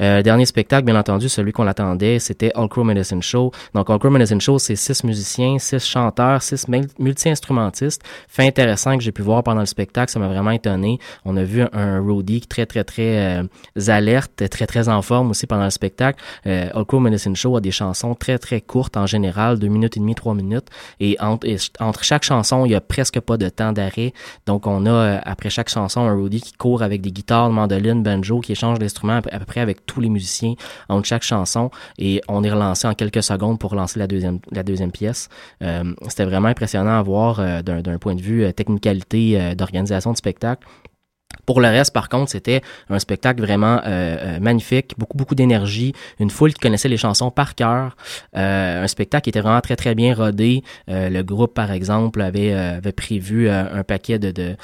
Euh, 0.00 0.22
dernier 0.22 0.46
spectacle, 0.46 0.84
bien 0.84 0.96
entendu, 0.96 1.28
celui 1.28 1.52
qu'on 1.52 1.66
attendait, 1.66 2.18
c'était 2.18 2.52
All 2.54 2.68
Crow 2.68 2.84
Medicine 2.84 3.22
Show. 3.22 3.52
Donc, 3.74 3.90
All 3.90 3.98
Crow 3.98 4.10
Medicine 4.10 4.40
Show, 4.40 4.58
c'est 4.58 4.76
six 4.76 5.04
musiciens, 5.04 5.58
six 5.58 5.84
chanteurs, 5.84 6.42
six 6.42 6.66
multi-instrumentistes. 6.98 8.02
Fait 8.28 8.46
intéressant 8.46 8.96
que 8.96 9.02
j'ai 9.02 9.12
pu 9.12 9.22
voir 9.22 9.42
pendant 9.42 9.60
le 9.60 9.66
spectacle, 9.66 10.10
ça 10.10 10.18
m'a 10.18 10.28
vraiment 10.28 10.52
étonné. 10.52 10.98
On 11.24 11.36
a 11.36 11.44
vu 11.44 11.64
un 11.72 12.00
roadie 12.00 12.40
très, 12.40 12.66
très, 12.66 12.84
très 12.84 13.40
euh, 13.40 13.42
alerte, 13.88 14.48
très, 14.48 14.66
très 14.66 14.88
en 14.88 15.02
forme 15.02 15.30
aussi 15.30 15.46
pendant 15.46 15.64
le 15.64 15.70
spectacle. 15.70 16.22
Euh, 16.46 16.70
All 16.74 16.84
Crow 16.84 17.00
Medicine 17.00 17.36
Show 17.36 17.56
a 17.56 17.60
des 17.60 17.70
chansons 17.70 18.14
très, 18.14 18.38
très 18.38 18.60
courtes 18.60 18.96
en 18.96 19.06
général, 19.06 19.58
deux 19.58 19.68
minutes 19.68 19.96
et 19.96 20.00
demie, 20.00 20.14
trois 20.14 20.34
minutes. 20.34 20.68
Et 21.00 21.16
entre, 21.20 22.04
chaque 22.04 22.24
chanson, 22.24 22.64
il 22.64 22.72
y 22.72 22.74
a 22.74 22.80
presque 22.80 23.20
pas 23.20 23.36
de 23.36 23.48
temps 23.48 23.72
d'arrêt. 23.72 24.12
Donc, 24.46 24.66
on 24.66 24.86
a, 24.86 24.90
euh, 24.90 25.18
après 25.24 25.50
chaque 25.50 25.68
chanson, 25.68 26.00
un 26.00 26.14
roadie 26.14 26.40
qui 26.40 26.52
court 26.52 26.82
avec 26.82 27.00
des 27.00 27.12
guitares, 27.12 27.50
mandolines, 27.50 28.02
banjo, 28.02 28.40
qui 28.40 28.52
échange 28.52 28.78
d'instruments 28.78 29.20
à 29.30 29.38
peu 29.38 29.44
près 29.44 29.60
avec 29.60 29.86
tous 29.90 30.00
les 30.00 30.08
musiciens 30.08 30.54
entre 30.88 31.06
chaque 31.06 31.22
chanson 31.22 31.70
et 31.98 32.20
on 32.28 32.44
est 32.44 32.50
relancé 32.50 32.86
en 32.86 32.94
quelques 32.94 33.22
secondes 33.22 33.58
pour 33.58 33.74
lancer 33.74 33.98
la 33.98 34.06
deuxième, 34.06 34.38
la 34.52 34.62
deuxième 34.62 34.92
pièce. 34.92 35.28
Euh, 35.62 35.94
C'était 36.08 36.24
vraiment 36.24 36.48
impressionnant 36.48 36.98
à 36.98 37.02
voir 37.02 37.40
euh, 37.40 37.62
d'un 37.62 37.98
point 37.98 38.14
de 38.14 38.22
vue 38.22 38.44
euh, 38.44 38.52
technicalité 38.52 39.54
d'organisation 39.54 40.12
de 40.12 40.16
spectacle. 40.16 40.66
Pour 41.46 41.60
le 41.60 41.68
reste, 41.68 41.92
par 41.92 42.08
contre, 42.08 42.30
c'était 42.30 42.60
un 42.90 42.98
spectacle 42.98 43.42
vraiment 43.42 43.78
euh, 43.78 44.36
euh, 44.36 44.40
magnifique, 44.40 44.94
beaucoup 44.98 45.16
beaucoup 45.16 45.34
d'énergie, 45.34 45.94
une 46.18 46.30
foule 46.30 46.52
qui 46.52 46.60
connaissait 46.60 46.88
les 46.88 46.96
chansons 46.96 47.30
par 47.30 47.54
cœur, 47.54 47.96
euh, 48.36 48.84
un 48.84 48.86
spectacle 48.86 49.24
qui 49.24 49.30
était 49.30 49.40
vraiment 49.40 49.60
très 49.60 49.76
très 49.76 49.94
bien 49.94 50.14
rodé. 50.14 50.62
Euh, 50.88 51.08
le 51.08 51.22
groupe, 51.22 51.54
par 51.54 51.72
exemple, 51.72 52.20
avait 52.20 52.52
euh, 52.52 52.76
avait 52.76 52.92
prévu 52.92 53.48
un 53.48 53.82
paquet 53.84 54.18
de 54.18 54.30
de, 54.30 54.54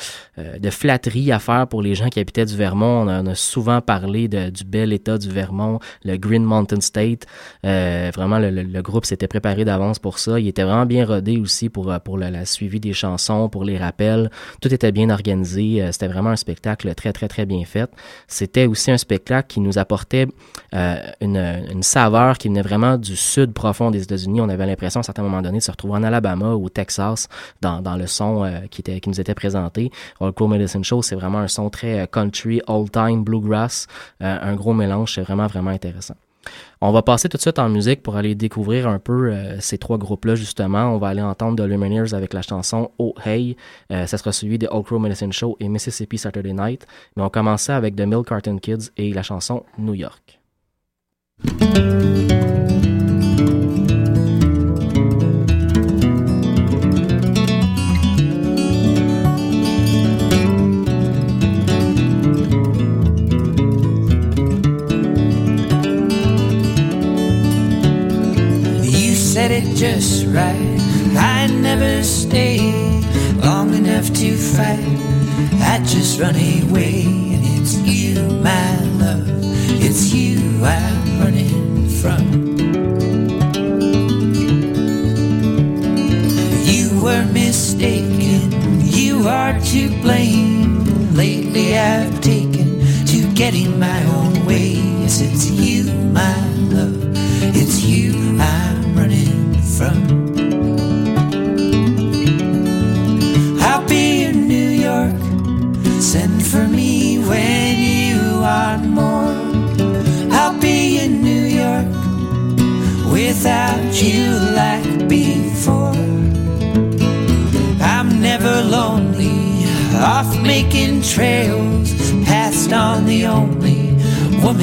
de 0.59 0.71
flatteries 0.71 1.33
à 1.33 1.39
faire 1.39 1.67
pour 1.67 1.83
les 1.83 1.95
gens 1.95 2.09
qui 2.09 2.21
habitaient 2.21 2.45
du 2.45 2.57
Vermont. 2.57 3.05
On, 3.05 3.09
a, 3.09 3.31
a 3.31 3.35
souvent 3.35 3.81
parlé 3.81 4.29
de, 4.29 4.51
du 4.51 4.65
bel 4.65 4.93
état 4.93 5.19
du 5.19 5.29
Vermont, 5.31 5.81
le 6.05 6.17
Green 6.17 6.45
Mountain 6.45 6.81
State. 6.81 7.27
vraiment, 7.63 8.39
le, 8.39 8.51
le, 8.51 8.83
groupe 8.83 9.07
s'était 9.07 9.29
préparé 9.29 9.65
d'avance 9.65 9.99
pour 9.99 10.19
ça. 10.19 10.39
Il 10.39 10.47
était 10.47 10.63
vraiment 10.63 10.87
bien 10.87 11.05
rodé 11.05 11.39
aussi 11.39 11.69
pour 11.69 11.93
pour 12.05 12.19
la, 12.19 12.31
la 12.31 12.45
suivi 12.45 12.81
des 12.81 12.93
chansons, 12.93 13.49
pour 13.49 13.65
les 13.65 13.79
rappels. 13.79 14.31
Tout 14.61 14.73
était 14.73 14.93
bien 14.93 15.11
organisé. 15.11 15.87
C'était 15.93 16.09
vraiment 16.09 16.31
un 16.31 16.37
spectacle 16.37 16.56
spectacle 16.57 16.95
très, 16.95 17.13
très, 17.13 17.29
très 17.29 17.47
bien 17.47 17.65
fait. 17.65 17.91
C'était 18.27 18.67
aussi 18.67 18.91
un 18.91 18.97
spectacle 18.97 19.47
qui 19.49 19.61
nous 19.61 19.79
apportait 19.79 20.27
euh, 20.75 20.97
une, 21.21 21.83
saveur 21.83 22.39
qui 22.39 22.49
venait 22.49 22.63
vraiment 22.63 22.97
du 22.97 23.15
sud 23.15 23.53
profond 23.53 23.91
des 23.91 24.03
États-Unis. 24.03 24.41
On 24.41 24.49
avait 24.49 24.67
l'impression 24.67 25.01
à 25.01 25.03
un 25.03 25.05
certain 25.05 25.23
moment 25.23 25.43
donné 25.43 25.59
de 25.59 25.63
se 25.63 25.71
retrouver 25.71 25.95
en 25.95 26.03
Alabama 26.03 26.55
ou 26.55 26.65
au 26.67 26.69
Texas 26.69 27.29
dans, 27.61 27.97
le 27.97 28.07
son 28.07 28.45
euh, 28.45 28.61
qui, 28.71 28.81
était, 28.81 29.01
qui 29.01 29.09
nous 29.09 29.21
était 29.21 29.35
présenté. 29.35 29.91
All 30.21 30.33
Crow 30.33 30.49
Medicine 30.49 30.83
Show, 30.83 31.03
c'est 31.03 31.15
vraiment 31.15 31.39
un 31.39 31.49
son 31.49 31.69
très 31.69 32.01
euh, 32.01 32.07
country, 32.07 32.61
old-time, 32.67 33.23
bluegrass, 33.23 33.87
un 34.21 34.55
gros 34.55 34.73
mélange. 34.73 35.15
C'est 35.15 35.23
vraiment, 35.23 35.47
vraiment 35.47 35.71
intéressant. 35.71 36.15
On 36.81 36.93
va 36.93 37.03
passer 37.03 37.29
tout 37.29 37.37
de 37.37 37.43
suite 37.43 37.59
en 37.59 37.69
musique 37.69 38.03
pour 38.03 38.17
aller 38.17 38.35
découvrir 38.35 38.89
un 38.89 38.99
peu 38.99 39.31
euh, 39.33 39.61
ces 39.61 39.79
trois 39.79 39.99
groupes-là, 39.99 40.35
justement. 40.35 40.95
On 40.95 40.99
va 40.99 41.09
aller 41.09 41.23
entendre 41.23 41.63
The 41.63 41.69
Lumineers 41.69 42.15
avec 42.15 42.33
la 42.33 42.43
chanson 42.43 42.91
Oh 42.99 43.15
Hey. 43.25 43.57
Euh, 43.93 44.07
ça 44.07 44.19
sera 44.19 44.33
suivi 44.33 44.59
de 44.59 44.69
Old 44.71 44.85
Crow 44.85 44.99
Medicine 44.99 45.33
Show 45.33 45.57
et 45.61 45.69
Mississippi 45.69 46.19
Saturday 46.19 46.53
Night. 46.53 46.87
Mais 47.17 47.23
on 47.23 47.31
commençait 47.31 47.73
avec 47.73 47.97
The 47.97 48.03
Milk 48.03 48.29
Carton 48.29 48.59
Kids 48.59 48.91
et 48.97 49.13
la 49.13 49.23
chanson 49.23 49.65
New 49.79 49.95
York. 49.95 50.41
Said 69.49 69.63
it 69.63 69.77
just 69.77 70.27
right. 70.27 70.81
I 71.17 71.47
never 71.47 72.03
stay 72.03 72.59
long 73.37 73.75
enough 73.75 74.13
to 74.15 74.37
fight. 74.37 74.99
I 75.63 75.79
just 75.87 76.21
run 76.21 76.35
away, 76.35 77.05
and 77.05 77.45
it's 77.59 77.77
you, 77.79 78.23
my 78.43 78.77
love. 79.03 79.29
It's 79.87 80.13
you 80.13 80.65
I'm 80.65 81.21
running 81.21 81.89
from. 82.01 82.23
You 86.73 87.01
were 87.01 87.25
mistaken, 87.33 88.81
you 88.81 89.29
are 89.29 89.61
to 89.73 89.89
blame. 90.03 91.15
Lately 91.15 91.79
I've 91.79 92.21
taken 92.21 92.81
to 93.07 93.33
getting 93.35 93.79
my 93.79 94.03
own 94.07 94.45
way. 94.45 94.73
Yes, 95.03 95.21
it's 95.21 95.49
you, 95.51 95.85
my 96.13 96.46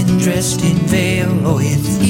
woman 0.03 0.17
dressed 0.19 0.61
in 0.63 0.77
veil. 0.87 1.29
Oh, 1.45 1.59
it's 1.61 2.02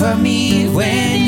for 0.00 0.16
me 0.16 0.66
when 0.70 1.19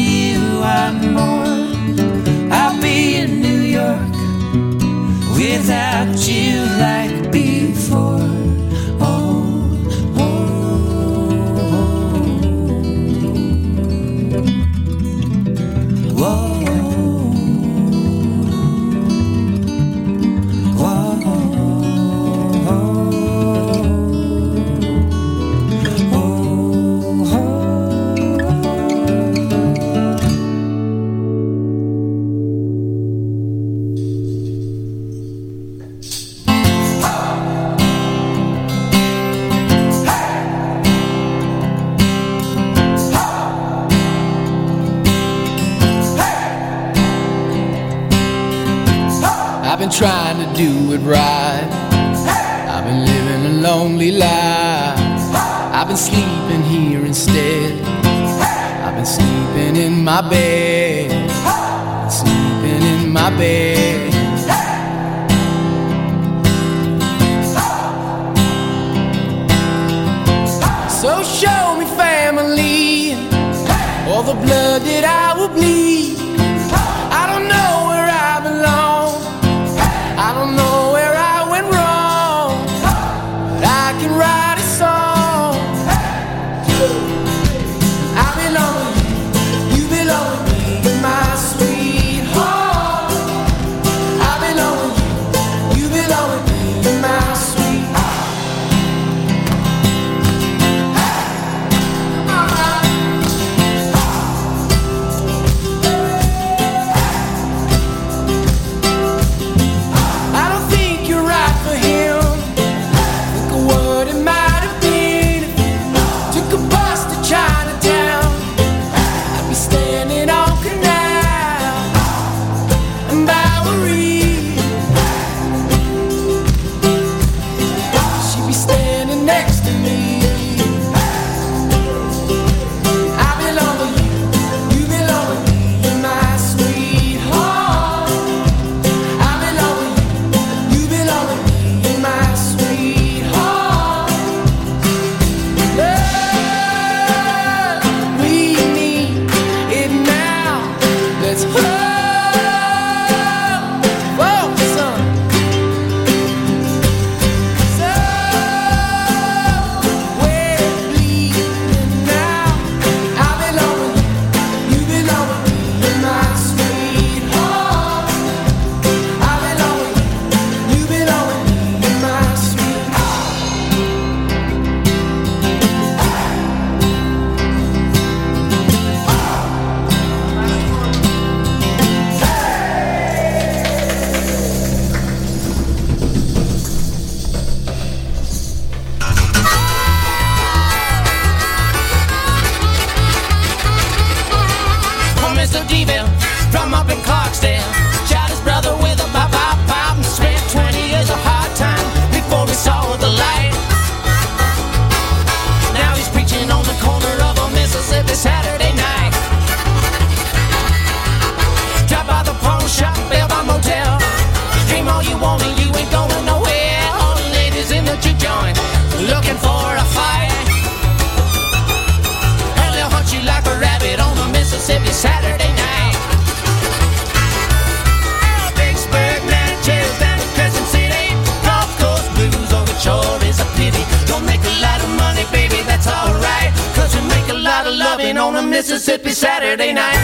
Mississippi 238.62 239.11
Saturday 239.11 239.72
night. 239.72 239.98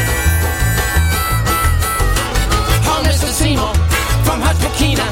Oh, 2.91 3.01
Mr. 3.07 3.31
Seymour 3.31 3.73
from 4.27 4.43
Burkina. 4.43 5.07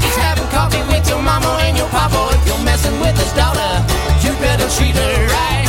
He's 0.00 0.14
having 0.14 0.46
coffee 0.54 0.78
with 0.86 1.08
your 1.08 1.20
mama 1.20 1.58
and 1.62 1.76
your 1.76 1.88
papa. 1.88 2.30
If 2.38 2.46
you're 2.46 2.64
messing 2.64 2.94
with 3.00 3.18
his 3.18 3.32
daughter, 3.32 3.82
you 4.22 4.30
better 4.38 4.68
treat 4.78 4.94
her 4.94 5.26
right. 5.26 5.66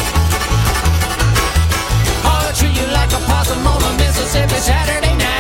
Oh, 2.29 2.53
treat 2.53 2.77
you 2.79 2.85
like 2.93 3.11
a 3.11 3.21
possum 3.25 3.65
on 3.65 3.81
a 3.81 3.97
Mississippi 3.97 4.61
Saturday 4.61 5.17
night. 5.17 5.34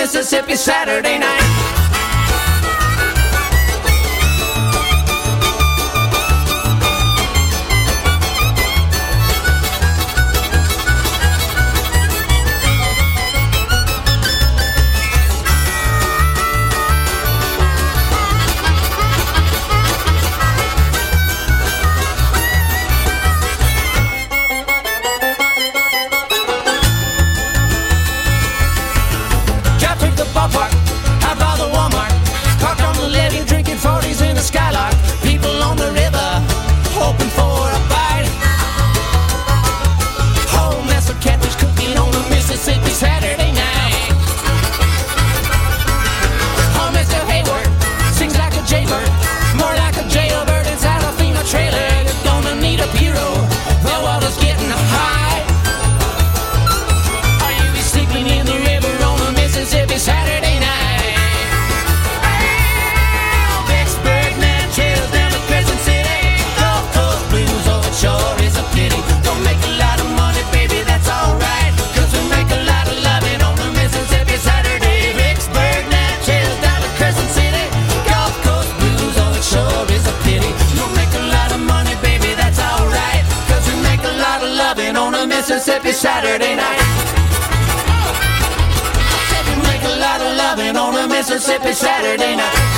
Mississippi 0.00 0.56
Saturday 0.56 1.18
night. 1.18 1.79
Saturday 86.00 86.56
night. 86.56 86.80
Said 89.28 89.44
we 89.50 89.62
make 89.68 89.82
a 89.82 90.00
lot 90.00 90.22
of 90.22 90.34
loving 90.34 90.74
on 90.74 90.96
a 90.96 91.06
Mississippi 91.06 91.74
Saturday 91.74 92.36
night. 92.36 92.69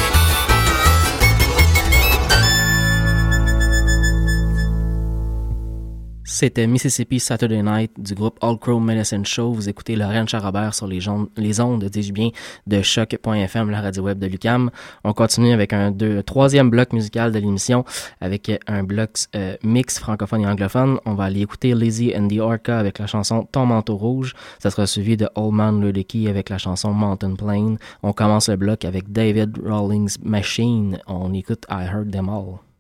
C'était 6.43 6.67
Mississippi 6.67 7.21
Saturday 7.21 7.63
Night 7.63 7.93
du 8.01 8.17
groupe 8.17 8.37
All 8.43 8.59
Crow 8.59 8.81
Medicine 8.81 9.25
Show. 9.25 9.53
Vous 9.53 9.69
écoutez 9.69 9.95
Laurent 9.95 10.27
Charrobert 10.27 10.75
sur 10.75 10.89
les, 10.89 10.99
les 11.37 11.61
ondes, 11.61 11.85
dis-je 11.85 12.13
bien, 12.13 12.31
de 12.67 12.83
choc.fm, 12.83 13.71
la 13.71 13.81
radio 13.81 14.03
web 14.03 14.19
de 14.19 14.27
Lucam. 14.27 14.69
On 15.05 15.13
continue 15.13 15.53
avec 15.53 15.73
un 15.73 15.93
deux, 15.93 16.21
troisième 16.25 16.69
bloc 16.69 16.93
musical 16.95 17.31
de 17.31 17.39
l'émission, 17.39 17.85
avec 18.21 18.51
un 18.67 18.83
bloc 18.83 19.11
euh, 19.37 19.57
mix 19.63 20.01
francophone 20.01 20.41
et 20.41 20.47
anglophone. 20.49 20.99
On 21.07 21.15
va 21.15 21.27
aller 21.27 21.43
écouter 21.43 21.77
Lizzie 21.77 22.13
and 22.17 22.27
the 22.27 22.41
Orca 22.41 22.77
avec 22.77 22.99
la 22.99 23.07
chanson 23.07 23.47
Ton 23.53 23.67
manteau 23.67 23.97
rouge. 23.97 24.35
Ça 24.59 24.71
sera 24.71 24.89
suivi 24.89 25.17
de 25.17 25.29
Old 25.37 25.55
Man 25.55 25.81
Ludicky 25.81 26.27
avec 26.27 26.49
la 26.49 26.59
chanson 26.59 26.93
Mountain 26.93 27.37
Plain. 27.37 27.77
On 28.03 28.13
commence 28.13 28.49
le 28.49 28.57
bloc 28.57 28.85
avec 28.85 29.13
David 29.13 29.61
Rawlings 29.65 30.17
Machine. 30.25 30.99
On 31.07 31.33
écoute 31.35 31.67
I 31.71 31.85
Heard 31.85 32.11
Them 32.11 32.29
All. 32.29 32.72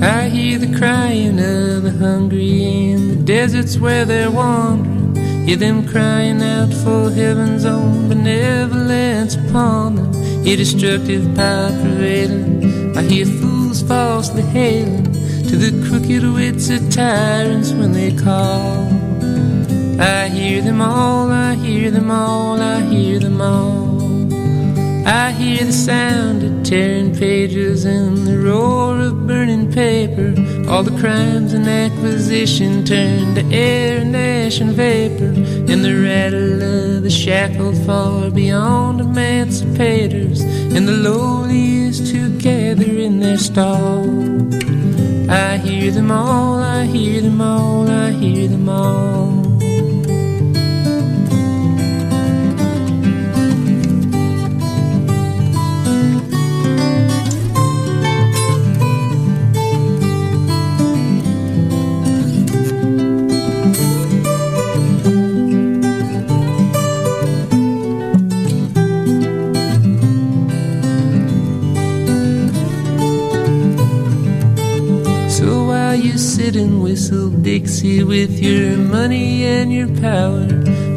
I 0.00 0.28
hear 0.28 0.58
the 0.58 0.78
crying 0.78 1.40
of 1.40 1.82
the 1.82 1.90
hungry 1.98 2.90
in 2.92 3.08
the 3.08 3.16
deserts 3.16 3.78
where 3.78 4.04
they're 4.04 4.30
wandering. 4.30 5.16
Hear 5.44 5.56
them 5.56 5.88
crying 5.88 6.40
out 6.40 6.72
for 6.72 7.10
heaven's 7.10 7.64
own 7.64 8.08
benevolence 8.08 9.34
upon 9.34 9.96
them. 9.96 10.12
Hear 10.44 10.56
destructive 10.56 11.34
power 11.34 11.70
prevailing. 11.82 12.96
I 12.96 13.02
hear 13.02 13.26
fools 13.26 13.82
falsely 13.82 14.42
hailing 14.42 15.04
to 15.48 15.56
the 15.56 15.88
crooked 15.88 16.22
wits 16.32 16.70
of 16.70 16.90
tyrants 16.90 17.72
when 17.72 17.92
they 17.92 18.14
call. 18.14 18.86
I 20.00 20.28
hear 20.28 20.62
them 20.62 20.80
all, 20.80 21.28
I 21.30 21.54
hear 21.54 21.90
them 21.90 22.10
all, 22.10 22.60
I 22.60 22.82
hear 22.82 23.18
them 23.18 23.40
all. 23.40 23.97
I 25.08 25.30
hear 25.32 25.64
the 25.64 25.72
sound 25.72 26.42
of 26.42 26.64
tearing 26.64 27.16
pages 27.16 27.86
and 27.86 28.26
the 28.26 28.38
roar 28.38 29.00
of 29.00 29.26
burning 29.26 29.72
paper. 29.72 30.34
All 30.68 30.82
the 30.82 30.98
crimes 31.00 31.54
and 31.54 31.66
acquisition 31.66 32.84
turned 32.84 33.36
to 33.36 33.44
air 33.46 34.02
and 34.02 34.14
ash 34.14 34.60
and 34.60 34.72
vapor. 34.72 35.32
And 35.72 35.82
the 35.82 35.98
rattle 36.02 36.62
of 36.62 37.04
the 37.04 37.08
shackled 37.08 37.78
far 37.86 38.30
beyond 38.30 39.00
emancipators. 39.00 40.42
And 40.76 40.86
the 40.86 40.92
lowliest 40.92 42.08
who 42.12 42.28
gather 42.38 42.98
in 42.98 43.20
their 43.20 43.38
stall. 43.38 44.04
I 45.30 45.56
hear 45.56 45.90
them 45.90 46.10
all, 46.10 46.58
I 46.58 46.84
hear 46.84 47.22
them 47.22 47.40
all, 47.40 47.88
I 47.88 48.10
hear 48.10 48.46
them 48.46 48.68
all. 48.68 49.47
Whistle 76.98 77.30
Dixie 77.30 78.02
with 78.02 78.40
your 78.40 78.76
money 78.76 79.44
and 79.44 79.72
your 79.72 79.86
power, 80.00 80.42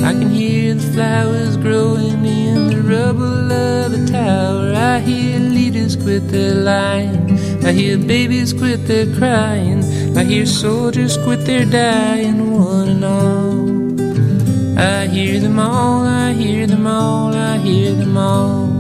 I 0.04 0.14
can 0.18 0.32
hear 0.32 0.74
the 0.74 0.94
flowers 0.94 1.58
growing 1.58 2.26
in 2.26 2.70
the 2.70 2.82
rubble 2.82 3.52
of 3.52 3.92
the 3.92 4.12
tower. 4.12 4.74
I 4.74 4.98
hear 5.00 5.38
leaders 5.38 5.96
quit 5.96 6.28
their 6.30 6.56
lying. 6.56 7.38
I 7.64 7.72
hear 7.72 8.00
babies 8.00 8.52
quit 8.52 8.88
their 8.88 9.06
crying. 9.16 9.84
I 10.18 10.24
hear 10.24 10.48
soldiers 10.48 11.20
quit 11.20 11.46
their 11.46 11.66
dying, 11.66 12.60
one 12.60 12.90
and 12.90 13.06
all. 13.06 14.80
I 14.80 15.06
hear 15.06 15.40
them 15.40 15.60
all, 15.60 16.04
I 16.04 16.34
hear 16.34 16.66
them 16.66 16.88
all, 16.88 17.36
I 17.36 17.60
hear 17.60 17.94
them 17.94 18.18
all. 18.18 18.74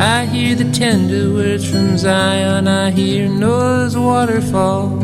I 0.00 0.24
hear 0.24 0.54
the 0.54 0.72
tender 0.72 1.34
words 1.34 1.70
from 1.70 1.98
Zion. 1.98 2.66
I 2.66 2.92
hear 2.92 3.28
Noah's 3.28 3.94
waterfall. 3.94 4.97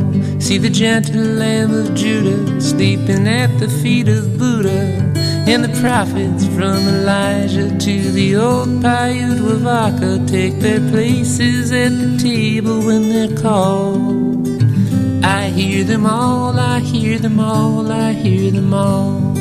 See 0.45 0.59
the 0.59 0.69
gentle 0.69 1.23
Lamb 1.23 1.73
of 1.73 1.95
Judah 1.95 2.61
sleeping 2.61 3.27
at 3.27 3.59
the 3.59 3.67
feet 3.67 4.09
of 4.09 4.39
Buddha. 4.39 5.03
And 5.49 5.65
the 5.65 5.81
prophets 5.81 6.45
from 6.49 6.87
Elijah 6.87 7.71
to 7.79 8.11
the 8.13 8.37
old 8.37 8.83
Paiute 8.83 9.41
Wavaka 9.41 10.29
take 10.29 10.61
their 10.61 10.81
places 10.91 11.73
at 11.73 11.93
the 11.93 12.19
table 12.19 12.85
when 12.85 13.09
they're 13.09 13.35
called. 13.41 14.47
I 15.25 15.49
hear 15.49 15.83
them 15.83 16.05
all, 16.05 16.61
I 16.61 16.81
hear 16.81 17.19
them 17.19 17.41
all, 17.41 17.91
I 17.91 18.13
hear 18.13 18.51
them 18.51 18.75
all. 18.75 19.39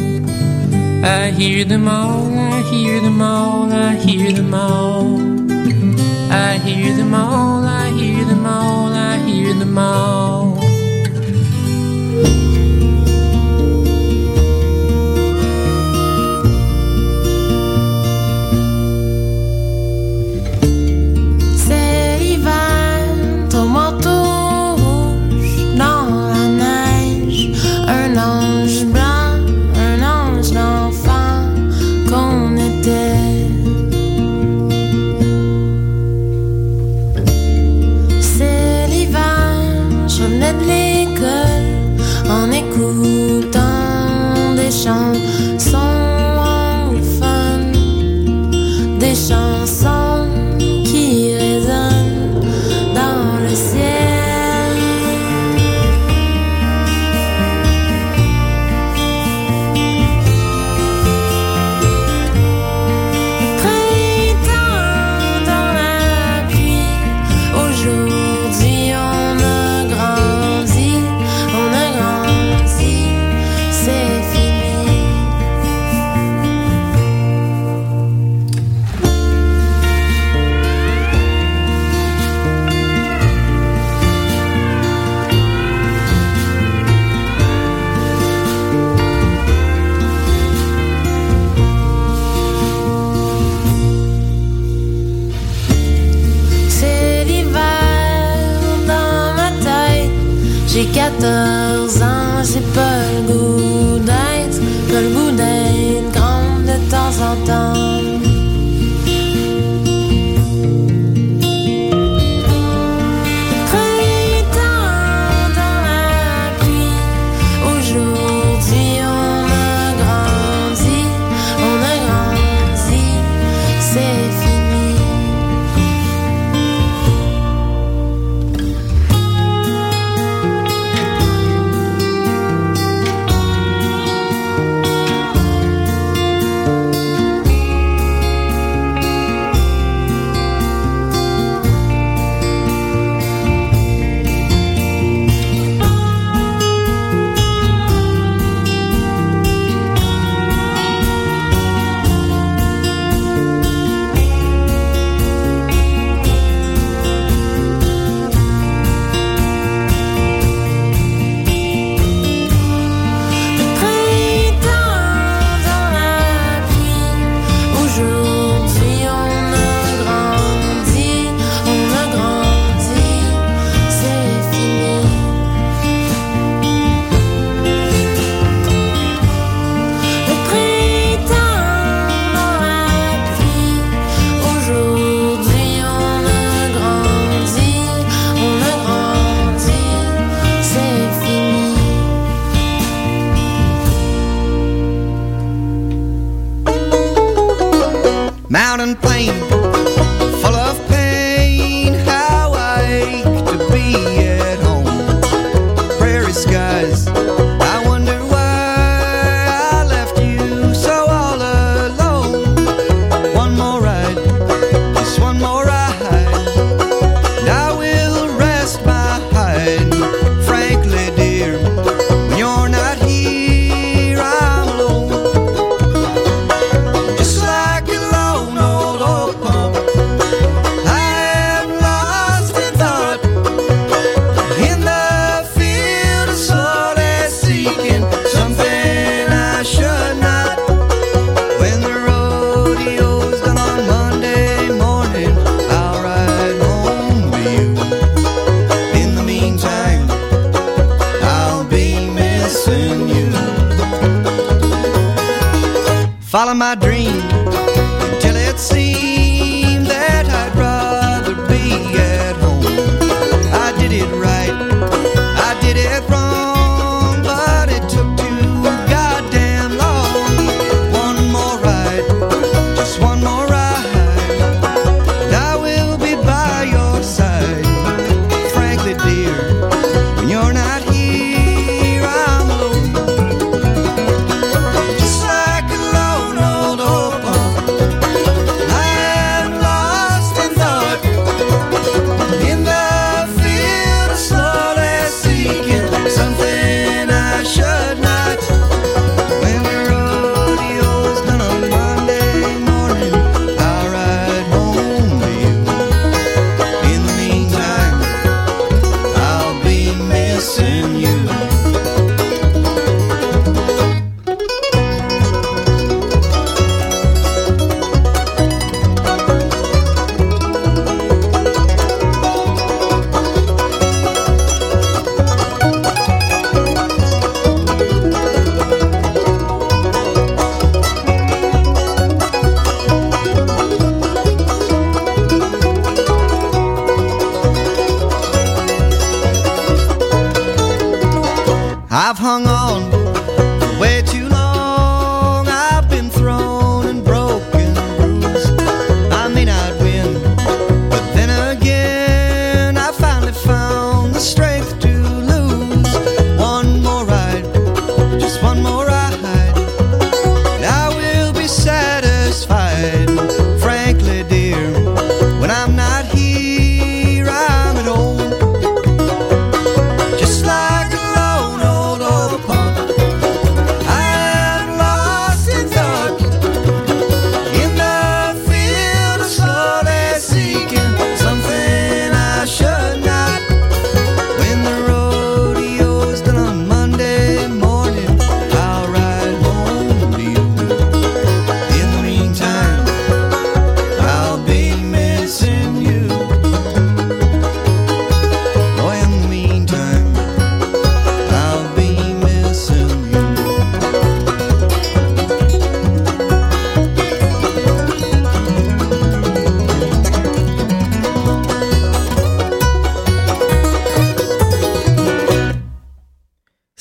I 1.03 1.31
hear 1.31 1.65
them 1.65 1.89
all, 1.89 2.33
I 2.39 2.61
hear 2.71 3.01
them 3.01 3.21
all, 3.21 3.73
I 3.73 3.95
hear 3.95 4.31
them 4.31 4.53
all. 4.53 5.19
I 6.31 6.57
hear 6.59 6.95
them 6.95 7.13
all, 7.13 7.65
I 7.65 7.89
hear 7.89 8.23
them 8.23 8.45
all, 8.45 8.93
I 8.93 9.17
hear 9.17 9.53
them 9.53 9.77
all. 9.77 10.52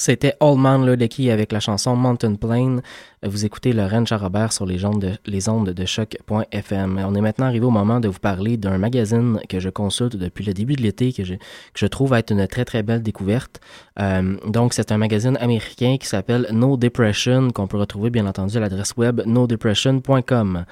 C'était 0.03 0.35
Old 0.41 0.59
Man 0.59 0.85
Lucky 0.85 1.31
avec 1.31 1.53
la 1.53 1.61
chanson 1.61 1.95
Mountain 1.95 2.35
Plain. 2.35 2.81
Vous 3.25 3.45
écoutez 3.45 3.73
Lorraine 3.73 4.05
Charrobert 4.05 4.53
sur 4.53 4.67
les 4.67 4.85
ondes 4.85 5.71
de, 5.71 5.87
choc.fm. 5.87 7.01
On 7.07 7.15
est 7.15 7.21
maintenant 7.21 7.47
arrivé 7.47 7.65
au 7.65 7.71
moment 7.71 8.01
de 8.01 8.09
vous 8.09 8.19
parler 8.19 8.57
d'un 8.57 8.79
magazine 8.79 9.39
que 9.49 9.61
je 9.61 9.69
consulte 9.69 10.17
depuis 10.17 10.45
le 10.45 10.53
début 10.53 10.75
de 10.75 10.83
l'été, 10.83 11.13
que 11.13 11.23
je, 11.23 11.35
que 11.35 11.41
je 11.77 11.87
trouve 11.87 12.15
être 12.15 12.33
une 12.33 12.45
très 12.49 12.65
très 12.65 12.83
belle 12.83 13.01
découverte. 13.01 13.61
Euh, 14.01 14.37
donc, 14.49 14.75
c'est 14.75 14.91
un 14.91 14.97
magazine 14.97 15.37
américain 15.41 15.99
qui 16.01 16.09
s'appelle 16.09 16.49
No 16.51 16.77
Depression, 16.77 17.53
qu'on 17.53 17.69
peut 17.69 17.77
retrouver 17.77 18.11
bien 18.11 18.27
entendu 18.27 18.57
à 18.57 18.61
l'adresse 18.61 18.95
web 18.97 19.23
nodepression.com. 19.25 20.65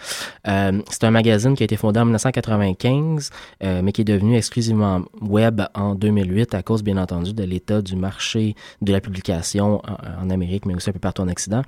Euh, 0.48 0.82
c'est 0.90 1.04
un 1.04 1.12
magazine 1.12 1.54
qui 1.54 1.62
a 1.62 1.66
été 1.66 1.76
fondé 1.76 2.00
en 2.00 2.04
1995, 2.04 3.30
euh, 3.62 3.80
mais 3.84 3.92
qui 3.92 4.00
est 4.00 4.04
devenu 4.04 4.36
exclusivement 4.36 5.02
web 5.20 5.62
en 5.76 5.94
2008 5.94 6.54
à 6.54 6.64
cause, 6.64 6.82
bien 6.82 6.96
entendu, 6.96 7.32
de 7.32 7.44
l'état 7.44 7.80
du 7.80 7.94
marché 7.94 8.56
de 8.82 8.90
la 8.90 9.00
publication 9.00 9.80
en, 9.88 10.24
en 10.24 10.30
Amérique, 10.30 10.66
mais 10.66 10.74
aussi 10.74 10.90
un 10.90 10.92
peu 10.92 10.98
partout 10.98 11.22
en 11.22 11.28
Occident. 11.28 11.62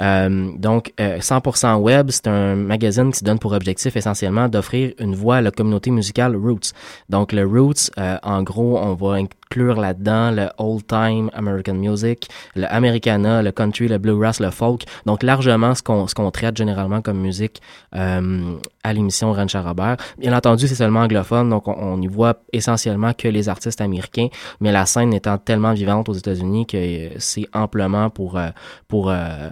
Euh, 0.00 0.50
donc, 0.56 0.92
euh, 1.00 1.18
100% 1.20 1.76
web, 1.76 2.10
c'est 2.10 2.26
un 2.26 2.54
magazine 2.54 3.12
qui 3.12 3.24
donne 3.24 3.38
pour 3.38 3.52
objectif 3.52 3.96
essentiellement 3.96 4.48
d'offrir 4.48 4.92
une 4.98 5.14
voix 5.14 5.36
à 5.36 5.40
la 5.40 5.50
communauté 5.50 5.90
musicale 5.90 6.36
Roots. 6.36 6.72
Donc, 7.08 7.32
le 7.32 7.46
Roots, 7.46 7.90
euh, 7.98 8.18
en 8.22 8.42
gros, 8.42 8.78
on 8.78 8.94
va 8.94 9.14
inclure 9.14 9.80
là-dedans 9.80 10.30
le 10.30 10.48
old-time 10.58 11.30
American 11.32 11.74
music, 11.74 12.28
le 12.54 12.66
Americana, 12.72 13.42
le 13.42 13.52
country, 13.52 13.88
le 13.88 13.98
bluegrass, 13.98 14.40
le 14.40 14.50
folk. 14.50 14.82
Donc, 15.06 15.22
largement 15.22 15.74
ce 15.74 15.82
qu'on 15.82 16.06
ce 16.06 16.14
qu'on 16.14 16.30
traite 16.30 16.56
généralement 16.56 17.00
comme 17.00 17.18
musique 17.18 17.60
euh, 17.94 18.56
à 18.84 18.92
l'émission 18.92 19.32
Rancha 19.32 19.62
Robert. 19.62 19.96
Bien 20.18 20.36
entendu, 20.36 20.68
c'est 20.68 20.74
seulement 20.74 21.00
anglophone, 21.00 21.50
donc 21.50 21.68
on, 21.68 21.74
on 21.74 22.00
y 22.00 22.06
voit 22.06 22.34
essentiellement 22.52 23.12
que 23.12 23.28
les 23.28 23.48
artistes 23.48 23.80
américains, 23.80 24.28
mais 24.60 24.72
la 24.72 24.86
scène 24.86 25.12
étant 25.14 25.38
tellement 25.38 25.72
vivante 25.72 26.08
aux 26.08 26.14
États-Unis 26.14 26.66
que 26.66 27.10
c'est 27.18 27.46
amplement 27.52 28.10
pour, 28.10 28.38
euh, 28.38 28.48
pour 28.88 29.10
euh, 29.10 29.50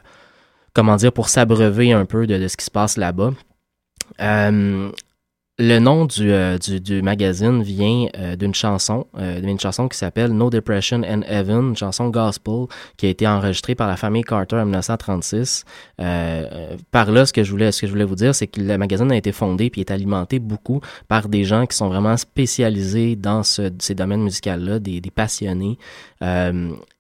comment 0.75 0.97
dire, 0.97 1.13
pour 1.13 1.29
s'abreuver 1.29 1.93
un 1.93 2.05
peu 2.05 2.27
de, 2.27 2.37
de 2.37 2.49
ce 2.49 2.57
qui 2.57 2.65
se 2.65 2.71
passe 2.71 2.97
là-bas. 2.97 3.33
Euh, 4.21 4.91
le 5.59 5.79
nom 5.79 6.05
du, 6.05 6.33
euh, 6.33 6.59
du, 6.59 6.81
du 6.81 7.01
magazine 7.01 7.63
vient 7.63 8.09
euh, 8.19 8.35
d'une 8.35 8.55
chanson, 8.55 9.07
euh, 9.17 9.41
d'une 9.41 9.61
chanson 9.61 9.87
qui 9.87 9.97
s'appelle 9.97 10.33
No 10.33 10.51
Depression 10.51 11.03
and 11.09 11.23
Heaven, 11.29 11.69
une 11.69 11.77
chanson 11.77 12.09
gospel 12.09 12.67
qui 12.97 13.07
a 13.07 13.11
été 13.11 13.29
enregistrée 13.29 13.77
par 13.77 13.87
la 13.87 13.97
famille 13.97 14.25
Carter 14.25 14.57
en 14.57 14.65
1936. 14.65 15.65
Euh, 16.01 16.77
par 16.91 17.13
là, 17.13 17.25
ce 17.25 17.33
que 17.33 17.45
je 17.45 17.53
voulais, 17.53 17.71
ce 17.71 17.83
que 17.83 17.87
je 17.87 17.93
voulais 17.93 18.05
vous 18.05 18.17
dire, 18.17 18.35
c'est 18.35 18.49
que 18.49 18.61
le 18.61 18.77
magazine 18.77 19.13
a 19.13 19.17
été 19.17 19.31
fondé 19.31 19.71
puis 19.71 19.81
est 19.81 19.93
alimenté 19.93 20.41
beaucoup 20.41 20.81
par 21.07 21.29
des 21.29 21.45
gens 21.45 21.67
qui 21.67 21.77
sont 21.77 21.89
vraiment 21.89 22.17
spécialisés 22.17 23.15
dans 23.15 23.45
ce, 23.45 23.71
ces 23.79 23.95
domaines 23.95 24.23
musicaux-là, 24.23 24.81
des, 24.81 25.01
des 25.01 25.11
passionnés. 25.13 25.79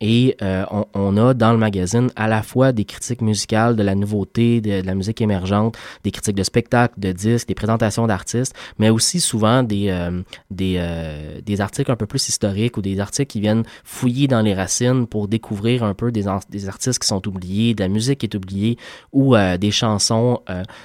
Et 0.01 0.37
on, 0.43 0.85
on 0.93 1.17
a 1.17 1.33
dans 1.33 1.53
le 1.53 1.59
magazine 1.59 2.11
à 2.15 2.29
la 2.29 2.43
fois 2.43 2.73
des 2.73 2.85
critiques 2.85 3.23
musicales, 3.23 3.75
de 3.75 3.83
la 3.83 3.95
nouveauté, 3.95 4.61
de 4.61 4.83
la 4.85 4.95
musique 4.95 5.23
émergente, 5.23 5.77
des 6.05 6.11
critiques 6.11 6.37
de 6.37 6.43
spectacles, 6.43 7.01
de 7.01 7.11
disques, 7.11 7.49
des 7.49 7.55
présentations 7.55 8.07
d'artistes, 8.07 8.44
mais 8.79 8.91
aussi 8.91 9.21
souvent 9.21 9.63
des, 9.63 9.89
euh, 9.89 10.23
des, 10.51 10.77
euh, 10.79 11.41
des 11.41 11.61
articles 11.61 11.91
un 11.91 11.97
peu 11.97 12.07
plus 12.07 12.29
historiques 12.29 12.77
ou 12.77 12.83
des 12.83 13.01
articles 13.01 13.31
qui 13.31 13.41
viennent 13.41 13.65
fouiller 13.85 14.29
dans 14.29 14.41
les 14.41 14.55
racines 14.55 15.07
pour 15.07 15.29
découvrir 15.29 15.85
un 15.85 15.95
peu 15.95 16.13
des, 16.13 16.25
des 16.51 16.69
artistes 16.69 16.99
qui 16.99 17.07
sont 17.07 17.27
oubliés, 17.29 17.75
de 17.75 17.81
la 17.81 17.89
musique 17.89 18.21
qui 18.21 18.27
est 18.27 18.35
oubliée 18.35 18.77
ou 19.13 19.37
euh, 19.37 19.57
des 19.57 19.71
chansons. 19.71 20.41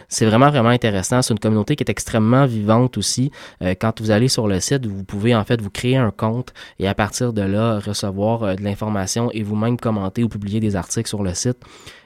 c'est 0.07 0.25
vraiment, 0.25 0.49
vraiment 0.49 0.69
intéressant. 0.69 1.21
C'est 1.21 1.33
une 1.33 1.39
communauté 1.39 1.75
qui 1.75 1.83
est 1.83 1.89
extrêmement 1.89 2.45
vivante 2.45 2.97
aussi. 2.97 3.31
Quand 3.61 3.99
vous 3.99 4.11
allez 4.11 4.27
sur 4.27 4.47
le 4.47 4.59
site, 4.59 4.85
vous 4.85 5.03
pouvez 5.03 5.35
en 5.35 5.43
fait 5.43 5.61
vous 5.61 5.69
créer 5.69 5.97
un 5.97 6.11
compte 6.11 6.53
et 6.79 6.87
à 6.87 6.93
partir 6.93 7.33
de 7.33 7.41
là 7.41 7.79
recevoir 7.79 8.55
de 8.55 8.63
l'information 8.63 9.29
et 9.31 9.43
vous-même 9.43 9.77
commenter 9.77 10.23
ou 10.23 10.29
publier 10.29 10.59
des 10.59 10.75
articles 10.75 11.09
sur 11.09 11.23
le 11.23 11.33
site. 11.33 11.57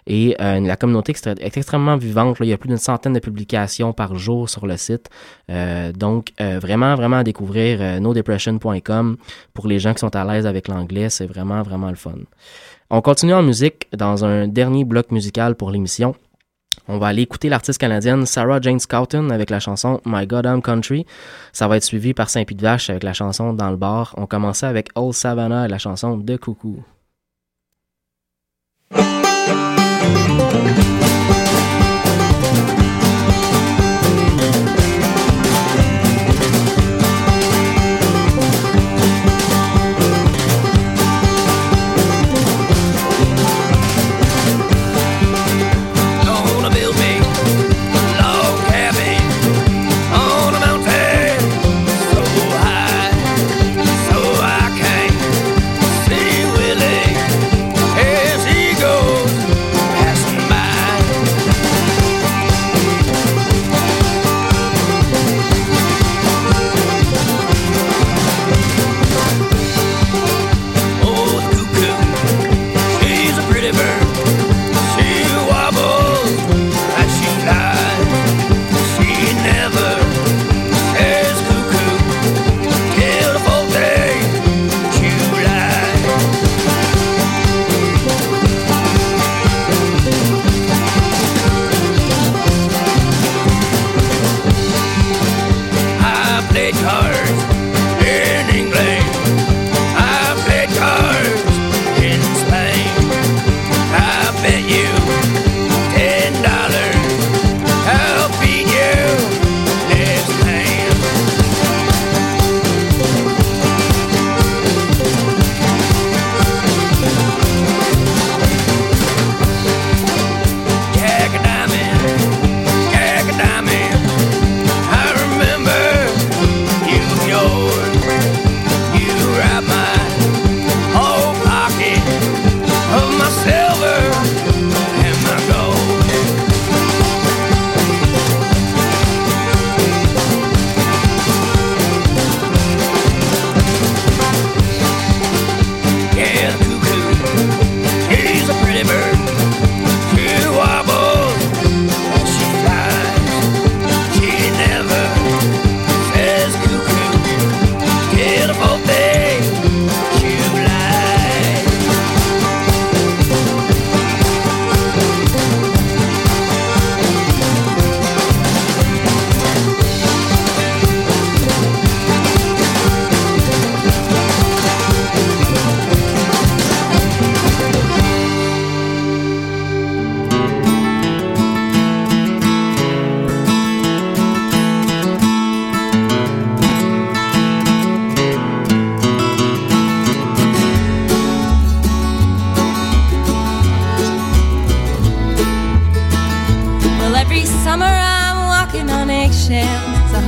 Et 0.07 0.35
euh, 0.41 0.59
la 0.59 0.75
communauté 0.75 1.13
est 1.39 1.57
extrêmement 1.57 1.97
vivante. 1.97 2.37
Il 2.41 2.47
y 2.47 2.53
a 2.53 2.57
plus 2.57 2.67
d'une 2.67 2.77
centaine 2.77 3.13
de 3.13 3.19
publications 3.19 3.93
par 3.93 4.15
jour 4.15 4.49
sur 4.49 4.67
le 4.67 4.77
site. 4.77 5.09
Euh, 5.49 5.91
donc, 5.91 6.33
euh, 6.41 6.59
vraiment, 6.59 6.95
vraiment 6.95 7.17
à 7.17 7.23
découvrir 7.23 8.01
nodepression.com 8.01 9.17
pour 9.53 9.67
les 9.67 9.79
gens 9.79 9.93
qui 9.93 9.99
sont 9.99 10.15
à 10.15 10.25
l'aise 10.25 10.45
avec 10.45 10.67
l'anglais. 10.67 11.09
C'est 11.09 11.27
vraiment, 11.27 11.61
vraiment 11.61 11.89
le 11.89 11.95
fun. 11.95 12.15
On 12.89 13.01
continue 13.01 13.33
en 13.33 13.43
musique 13.43 13.87
dans 13.95 14.25
un 14.25 14.47
dernier 14.47 14.83
bloc 14.83 15.11
musical 15.11 15.55
pour 15.55 15.71
l'émission. 15.71 16.15
On 16.87 16.97
va 16.97 17.07
aller 17.07 17.21
écouter 17.21 17.49
l'artiste 17.49 17.79
canadienne 17.79 18.25
Sarah 18.25 18.59
Jane 18.59 18.79
Scouten 18.79 19.31
avec 19.31 19.49
la 19.49 19.59
chanson 19.59 20.01
My 20.05 20.27
Goddamn 20.27 20.61
Country. 20.61 21.05
Ça 21.53 21.67
va 21.67 21.77
être 21.77 21.83
suivi 21.83 22.13
par 22.13 22.29
Saint-Pied 22.29 22.57
de 22.57 22.61
Vache 22.61 22.89
avec 22.89 23.03
la 23.03 23.13
chanson 23.13 23.53
Dans 23.53 23.69
le 23.69 23.77
bar. 23.77 24.13
On 24.17 24.25
commençait 24.25 24.65
avec 24.65 24.89
Old 24.95 25.13
Savannah 25.13 25.65
et 25.65 25.69
la 25.69 25.77
chanson 25.77 26.17
De 26.17 26.35
Coucou. 26.35 26.83
Música 30.33 31.02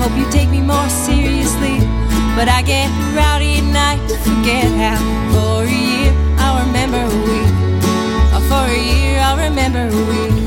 hope 0.06 0.18
you 0.20 0.30
take 0.30 0.50
me 0.50 0.62
more 0.62 0.88
seriously. 0.90 1.82
But 2.38 2.48
I 2.48 2.62
get 2.62 2.86
rowdy 3.18 3.58
at 3.58 3.66
night 3.74 4.02
to 4.10 4.16
forget 4.22 4.70
how. 4.78 5.02
For 5.34 5.66
a 5.66 5.78
year, 5.90 6.14
I'll 6.38 6.62
remember 6.68 7.02
a 7.02 7.16
week. 7.30 7.54
Oh, 8.36 8.44
for 8.46 8.66
a 8.70 8.78
year, 8.78 9.18
I'll 9.26 9.42
remember 9.50 9.82
a 9.90 10.02
week. 10.14 10.38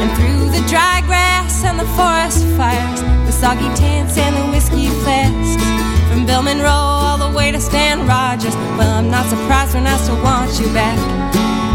And 0.00 0.08
through 0.16 0.48
the 0.56 0.64
dry 0.72 1.02
grass 1.04 1.64
and 1.68 1.76
the 1.78 1.88
forest 1.98 2.48
fires, 2.56 3.00
the 3.28 3.32
soggy 3.32 3.68
tents 3.76 4.16
and 4.16 4.32
the 4.40 4.46
whiskey 4.52 4.88
flasks. 5.04 5.62
From 6.08 6.24
Billman 6.24 6.60
Row 6.60 6.84
all 7.04 7.18
the 7.18 7.36
way 7.36 7.52
to 7.52 7.60
Stan 7.60 8.06
Rogers. 8.06 8.56
Well, 8.78 8.92
I'm 9.00 9.10
not 9.10 9.26
surprised 9.28 9.74
when 9.74 9.86
I 9.86 9.96
still 9.98 10.20
want 10.22 10.48
you 10.58 10.68
back. 10.72 10.96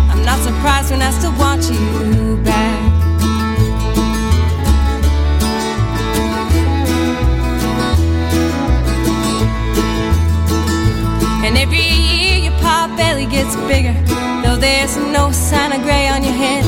I'm 0.10 0.24
not 0.26 0.40
surprised 0.40 0.90
when 0.90 1.04
I 1.04 1.12
still 1.12 1.36
want 1.38 1.62
you 1.70 2.42
back. 2.44 2.81
And 11.52 11.60
every 11.60 11.84
year 11.84 12.48
your 12.48 12.56
pot 12.64 12.96
belly 12.96 13.26
gets 13.26 13.58
bigger, 13.68 13.92
though 14.40 14.56
there's 14.56 14.96
no 14.96 15.34
sign 15.34 15.74
of 15.74 15.84
gray 15.84 16.08
on 16.08 16.24
your 16.24 16.32
head. 16.32 16.64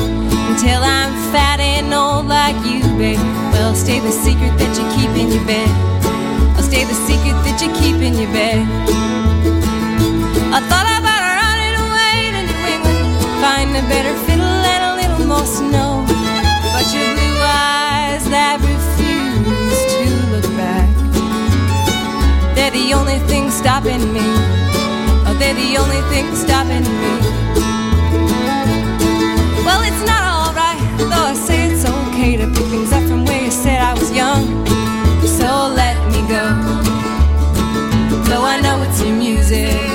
Until 0.52 0.84
I'm 0.84 1.08
fat 1.32 1.58
and 1.58 1.88
old 1.88 2.26
like 2.26 2.54
you, 2.68 2.84
babe. 3.00 3.16
Well, 3.56 3.74
stay 3.74 3.98
the 3.98 4.12
secret 4.12 4.52
that 4.60 4.76
you 4.76 4.84
keep 4.92 5.08
in 5.16 5.32
your 5.32 5.40
bed. 5.48 5.72
I'll 6.52 6.62
stay 6.68 6.84
the 6.84 6.92
secret 7.08 7.32
that 7.48 7.64
you 7.64 7.72
keep 7.80 7.96
in 7.96 8.12
your 8.12 8.28
bed. 8.28 8.60
I 10.52 10.60
thought 10.68 10.84
about 11.00 11.22
running 11.32 11.76
away 11.80 12.36
to 12.36 12.40
New 12.44 12.60
England, 12.76 13.08
find 13.40 13.72
a 13.72 13.84
better 13.88 14.12
fiddle 14.28 14.44
and 14.44 14.82
a 14.84 14.92
little 15.00 15.24
more 15.24 15.48
snow. 15.48 16.04
But 16.76 16.84
your 16.92 17.08
blue 17.16 17.40
eyes 17.40 18.28
that 18.28 18.60
refuse 18.60 19.80
to 19.96 20.04
look 20.28 20.48
back, 20.60 20.92
they're 22.52 22.70
the 22.70 22.92
only 22.92 23.16
thing 23.24 23.50
stopping 23.50 24.12
me. 24.12 24.63
Oh, 25.34 25.38
they're 25.38 25.54
the 25.54 25.76
only 25.78 26.00
thing 26.12 26.34
stopping 26.36 26.82
me. 26.82 27.14
Well, 29.64 29.82
it's 29.82 30.04
not 30.06 30.22
alright, 30.22 30.78
though 30.98 31.26
I 31.26 31.34
say 31.34 31.70
it's 31.70 31.84
okay 31.84 32.36
to 32.36 32.46
pick 32.46 32.66
things 32.66 32.92
up 32.92 33.02
from 33.08 33.24
where 33.24 33.42
you 33.42 33.50
said 33.50 33.80
I 33.80 33.94
was 33.94 34.12
young. 34.12 34.44
So 35.26 35.72
let 35.74 35.96
me 36.12 36.20
go. 36.28 36.44
Though 38.28 38.44
I 38.44 38.60
know 38.60 38.82
it's 38.82 39.00
your 39.02 39.16
music, 39.16 39.93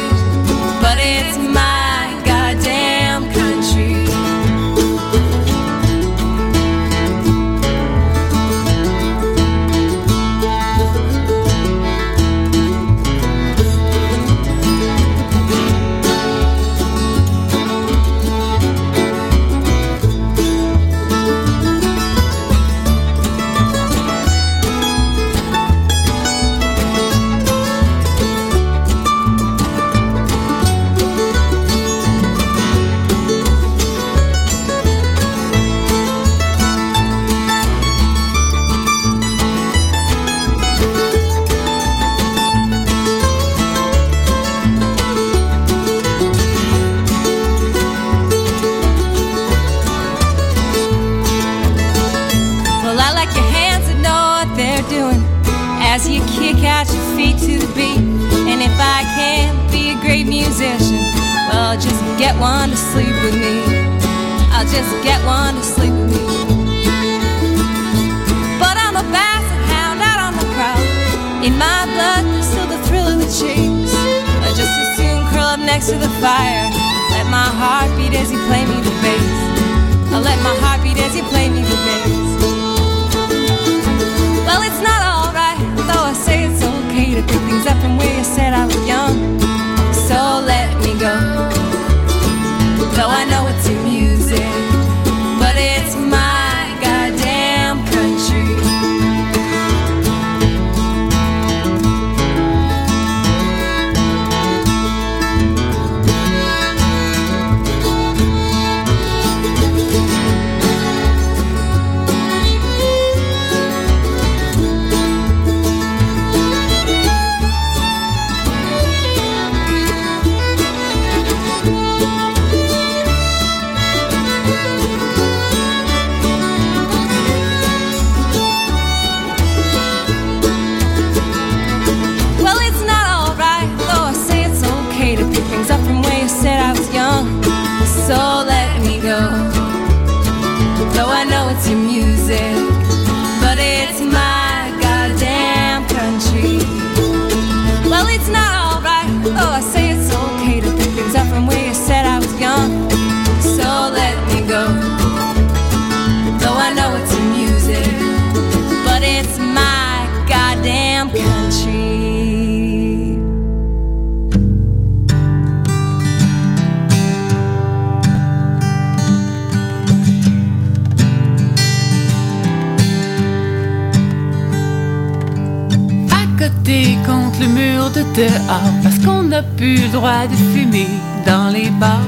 le 177.40 177.48
mur 177.48 177.90
de 177.92 178.02
dehors 178.16 178.74
parce 178.84 179.00
qu'on 179.00 179.24
n'a 179.24 179.42
plus 179.42 179.78
le 179.78 179.88
droit 179.90 180.28
de 180.28 180.36
fumer 180.54 180.88
dans 181.26 181.50
les 181.50 181.70
bars. 181.70 182.00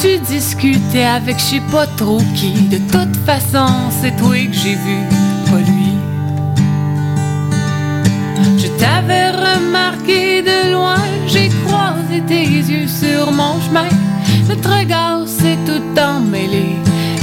Tu 0.00 0.18
discutais 0.18 1.04
avec 1.04 1.38
je 1.38 1.44
sais 1.44 1.62
pas 1.72 1.86
trop 1.96 2.22
qui. 2.34 2.52
De 2.68 2.78
toute 2.78 3.16
façon, 3.26 3.68
c'est 4.00 4.16
toi 4.16 4.36
que 4.36 4.52
j'ai 4.52 4.76
vu, 4.86 4.98
pas 5.50 5.58
lui. 5.58 5.92
Je 8.56 8.68
t'avais 8.80 9.30
remarqué 9.30 10.42
de 10.42 10.72
loin, 10.72 11.02
j'ai 11.26 11.50
croisé 11.66 12.22
tes 12.26 12.44
yeux 12.44 12.88
sur 12.88 13.32
mon 13.32 13.60
chemin. 13.60 13.88
Notre 14.48 14.78
regard 14.78 15.26
s'est 15.26 15.58
tout 15.66 16.00
emmêlé. 16.00 16.76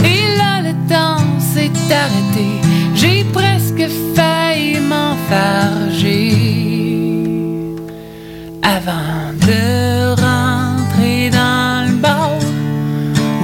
Et 0.03 0.37
là, 0.37 0.61
le 0.61 0.73
temps 0.87 1.23
s'est 1.39 1.71
arrêté. 1.91 2.47
J'ai 2.93 3.23
presque 3.33 3.87
failli 4.15 4.75
avant 8.63 9.33
de 9.41 10.09
rentrer 10.21 11.29
dans 11.29 11.87
le 11.87 11.95
bar 11.97 12.31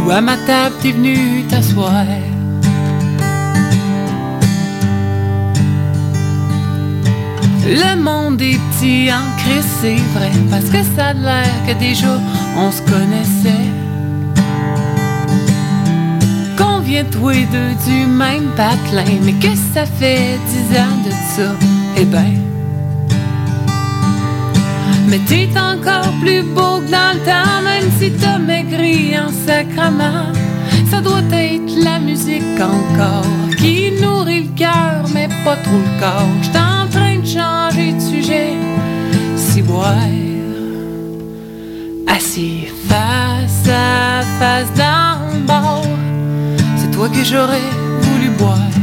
où 0.06 0.12
à 0.12 0.22
ma 0.22 0.38
table 0.38 0.76
t'es 0.82 0.92
venu 0.92 1.44
t'asseoir. 1.50 2.06
Le 7.64 7.96
monde 7.96 8.42
est 8.42 8.60
petit 8.72 9.10
en 9.12 9.26
crise, 9.38 9.66
c'est 9.82 9.96
vrai, 10.16 10.32
parce 10.50 10.66
que 10.66 10.84
ça 10.96 11.08
a 11.08 11.14
l'air 11.14 11.54
que 11.68 11.74
déjà 11.80 12.20
on 12.58 12.72
se 12.72 12.82
connaissait. 12.82 13.70
Qu'on 16.58 16.80
vient 16.80 17.06
tous 17.06 17.30
les 17.30 17.46
deux 17.46 17.74
du 17.88 18.06
même 18.06 18.50
patelin, 18.56 19.20
mais 19.24 19.34
que 19.34 19.56
ça 19.74 19.86
fait 19.86 20.40
dix 20.50 20.78
ans 20.78 20.98
de 21.06 21.12
ça 21.36 21.71
eh 21.98 22.06
ben. 22.06 22.34
Mais 25.08 25.20
t'es 25.28 25.50
encore 25.58 26.14
plus 26.22 26.44
beau 26.44 26.80
que 26.80 26.92
dans 26.92 27.14
le 27.14 27.20
temps, 27.26 27.62
même 27.64 27.90
si 28.00 28.12
t'as 28.12 28.38
maigri 28.38 29.14
en 29.18 29.30
sacrament. 29.30 30.32
Ça 30.90 31.02
doit 31.02 31.24
être 31.32 31.74
la 31.84 32.00
musique 32.00 32.60
encore 32.60 33.26
qui 33.58 33.92
nourrit 34.02 34.44
le 34.44 34.58
cœur, 34.58 35.06
mais 35.14 35.28
pas 35.44 35.56
trop 35.58 35.78
le 35.78 36.00
corps. 36.00 36.28
J'suis 36.42 36.58
en 36.58 36.88
train 36.90 37.18
de 37.20 37.26
changer 37.26 37.94
de 37.94 38.00
sujet, 38.00 38.54
si 39.36 39.62
boire. 39.62 39.96
Assis 42.08 42.68
face 42.88 43.68
à 43.70 44.22
face 44.40 44.68
le 45.34 45.40
bord, 45.46 45.86
c'est 46.78 46.92
toi 46.92 47.08
que 47.10 47.24
j'aurais 47.24 47.70
voulu 48.02 48.30
boire. 48.38 48.81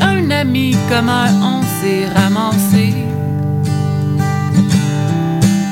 Un 0.00 0.30
ami 0.30 0.76
commun 0.88 1.28
on 1.42 1.60
s'est 1.62 2.06
ramassé. 2.14 2.94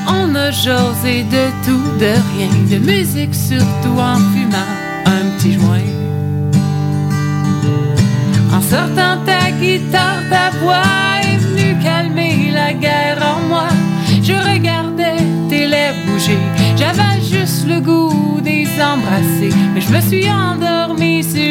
On 0.07 0.35
a 0.35 0.51
jasé 0.51 1.23
de 1.23 1.45
tout, 1.65 1.87
de 1.99 2.13
rien 2.31 2.53
De 2.69 2.77
musique 2.85 3.33
surtout 3.33 3.97
en 3.97 4.17
fumant 4.31 4.71
un 5.05 5.25
petit 5.35 5.53
joint. 5.53 5.89
En 8.55 8.61
sortant 8.61 9.17
ta 9.25 9.49
guitare, 9.59 10.21
ta 10.29 10.51
voix 10.59 10.83
est 11.23 11.37
venue 11.37 11.75
calmer 11.81 12.51
la 12.53 12.73
guerre 12.73 13.17
en 13.21 13.47
moi. 13.47 13.67
Je 14.21 14.33
regardais 14.33 15.23
tes 15.49 15.67
lèvres 15.67 15.97
bouger 16.07 16.37
J'avais 16.77 17.19
juste 17.21 17.67
le 17.67 17.81
goût 17.81 18.39
des 18.41 18.67
embrasser 18.81 19.49
Mais 19.73 19.81
je 19.81 19.91
me 19.91 20.01
suis 20.01 20.29
endormie 20.29 21.23
sur 21.23 21.42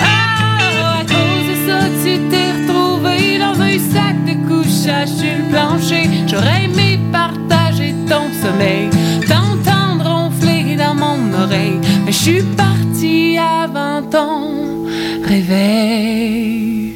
Ah, 0.00 1.00
à 1.00 1.04
cause 1.04 1.46
de 1.48 1.56
ça 1.66 1.80
tu 2.02 2.18
t'es 2.30 2.52
retrouvé 2.52 3.38
dans 3.38 3.60
un 3.60 3.78
sac 3.78 4.16
de 4.24 4.34
couchage 4.46 5.08
sur 5.08 5.36
le 5.38 5.44
plancher. 5.50 6.08
J'aurais 6.26 6.64
aimé 6.64 6.98
partager 7.12 7.94
ton 8.08 8.24
sommeil 8.42 8.90
T'entendre 9.28 10.04
ronfler 10.04 10.76
dans 10.76 10.94
mon 10.94 11.32
oreille. 11.42 11.80
Mais 12.04 12.12
je 12.12 12.18
suis 12.18 12.42
partie 12.56 13.38
avant 13.38 14.02
ton 14.02 14.86
réveil. 15.26 16.94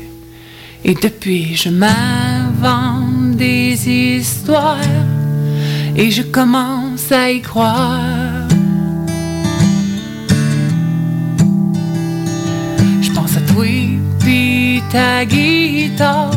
Et 0.85 0.95
depuis, 0.95 1.57
je 1.57 1.69
m'invente 1.69 3.37
des 3.37 3.89
histoires 3.89 4.77
et 5.97 6.11
je 6.11 6.23
commence 6.23 7.13
à 7.13 7.31
y 7.31 7.41
croire. 7.41 8.20
Puis 14.21 14.83
ta 14.91 15.25
guitare, 15.25 16.31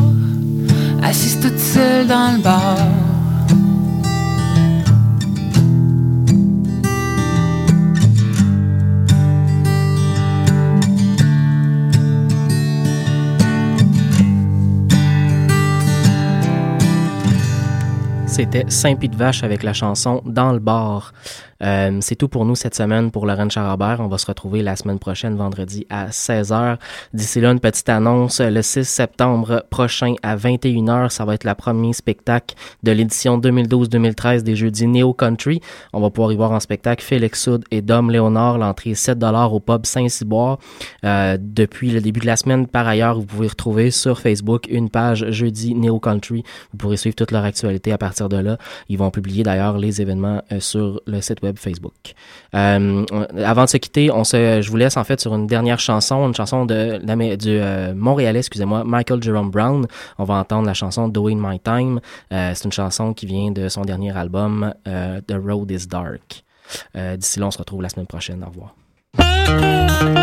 assise 1.03 1.39
toute 1.39 1.59
seule 1.59 2.07
dans 2.07 2.31
le 2.35 2.41
bar. 2.41 2.77
C'était 18.33 18.65
Saint-Pied 18.67 19.09
de 19.09 19.15
Vache 19.15 19.43
avec 19.43 19.61
la 19.61 19.73
chanson 19.73 20.23
Dans 20.25 20.53
le 20.53 20.59
bar. 20.59 21.13
Euh, 21.63 21.97
c'est 22.01 22.15
tout 22.15 22.27
pour 22.27 22.45
nous 22.45 22.55
cette 22.55 22.75
semaine 22.75 23.11
pour 23.11 23.25
Lorraine 23.25 23.51
Charabert. 23.51 23.99
On 23.99 24.07
va 24.07 24.17
se 24.17 24.25
retrouver 24.25 24.61
la 24.61 24.75
semaine 24.75 24.99
prochaine, 24.99 25.35
vendredi 25.35 25.85
à 25.89 26.09
16h. 26.09 26.77
D'ici 27.13 27.41
là, 27.41 27.51
une 27.51 27.59
petite 27.59 27.87
annonce. 27.89 28.41
Le 28.41 28.61
6 28.61 28.83
septembre 28.83 29.65
prochain 29.69 30.15
à 30.23 30.35
21h, 30.35 31.09
ça 31.09 31.25
va 31.25 31.35
être 31.35 31.45
le 31.45 31.53
premier 31.53 31.93
spectacle 31.93 32.55
de 32.83 32.91
l'édition 32.91 33.39
2012-2013 33.39 34.41
des 34.41 34.55
Jeudis 34.55 34.87
Neo 34.87 35.13
Country. 35.13 35.61
On 35.93 36.01
va 36.01 36.09
pouvoir 36.09 36.31
y 36.33 36.35
voir 36.35 36.51
en 36.51 36.59
spectacle 36.59 37.03
Félix 37.03 37.43
Soud 37.43 37.63
et 37.71 37.81
Dom 37.81 38.11
Léonard. 38.11 38.57
L'entrée 38.57 38.91
est 38.91 38.95
7 38.95 39.17
au 39.23 39.59
pub 39.59 39.85
Saint-Cyboire. 39.85 40.59
Euh, 41.05 41.37
depuis 41.39 41.91
le 41.91 42.01
début 42.01 42.19
de 42.19 42.25
la 42.25 42.35
semaine, 42.35 42.67
par 42.67 42.87
ailleurs, 42.87 43.19
vous 43.19 43.25
pouvez 43.25 43.47
retrouver 43.47 43.91
sur 43.91 44.19
Facebook 44.19 44.67
une 44.69 44.89
page 44.89 45.25
Jeudi 45.29 45.75
Neo 45.75 45.99
Country. 45.99 46.43
Vous 46.71 46.77
pourrez 46.77 46.97
suivre 46.97 47.15
toute 47.15 47.31
leur 47.31 47.43
actualité 47.43 47.91
à 47.91 47.97
partir 47.97 48.29
de 48.29 48.37
là. 48.37 48.57
Ils 48.89 48.97
vont 48.97 49.11
publier 49.11 49.43
d'ailleurs 49.43 49.77
les 49.77 50.01
événements 50.01 50.41
euh, 50.51 50.59
sur 50.59 51.01
le 51.05 51.21
site 51.21 51.41
web 51.41 51.52
Facebook. 51.57 51.93
Euh, 52.55 53.05
avant 53.43 53.63
de 53.65 53.69
se 53.69 53.77
quitter, 53.77 54.11
on 54.11 54.23
se, 54.23 54.61
je 54.61 54.69
vous 54.69 54.77
laisse 54.77 54.97
en 54.97 55.03
fait 55.03 55.19
sur 55.19 55.33
une 55.35 55.47
dernière 55.47 55.79
chanson, 55.79 56.27
une 56.27 56.35
chanson 56.35 56.65
de 56.65 56.99
la- 57.03 57.35
du 57.37 57.49
euh, 57.49 57.93
Montréalais, 57.95 58.39
excusez-moi, 58.39 58.83
Michael 58.85 59.21
Jerome 59.23 59.49
Brown. 59.51 59.85
On 60.17 60.23
va 60.23 60.35
entendre 60.35 60.65
la 60.67 60.73
chanson 60.73 61.07
Doing 61.07 61.37
My 61.39 61.59
Time. 61.59 61.99
Euh, 62.31 62.51
c'est 62.53 62.65
une 62.65 62.71
chanson 62.71 63.13
qui 63.13 63.25
vient 63.25 63.51
de 63.51 63.69
son 63.69 63.81
dernier 63.81 64.15
album 64.17 64.73
The 64.85 65.35
Road 65.43 65.71
Is 65.71 65.87
Dark. 65.87 66.43
D'ici 66.95 67.39
là, 67.39 67.47
on 67.47 67.51
se 67.51 67.57
retrouve 67.57 67.81
la 67.81 67.89
semaine 67.89 68.07
prochaine. 68.07 68.43
Au 68.43 68.47
revoir. 68.47 70.22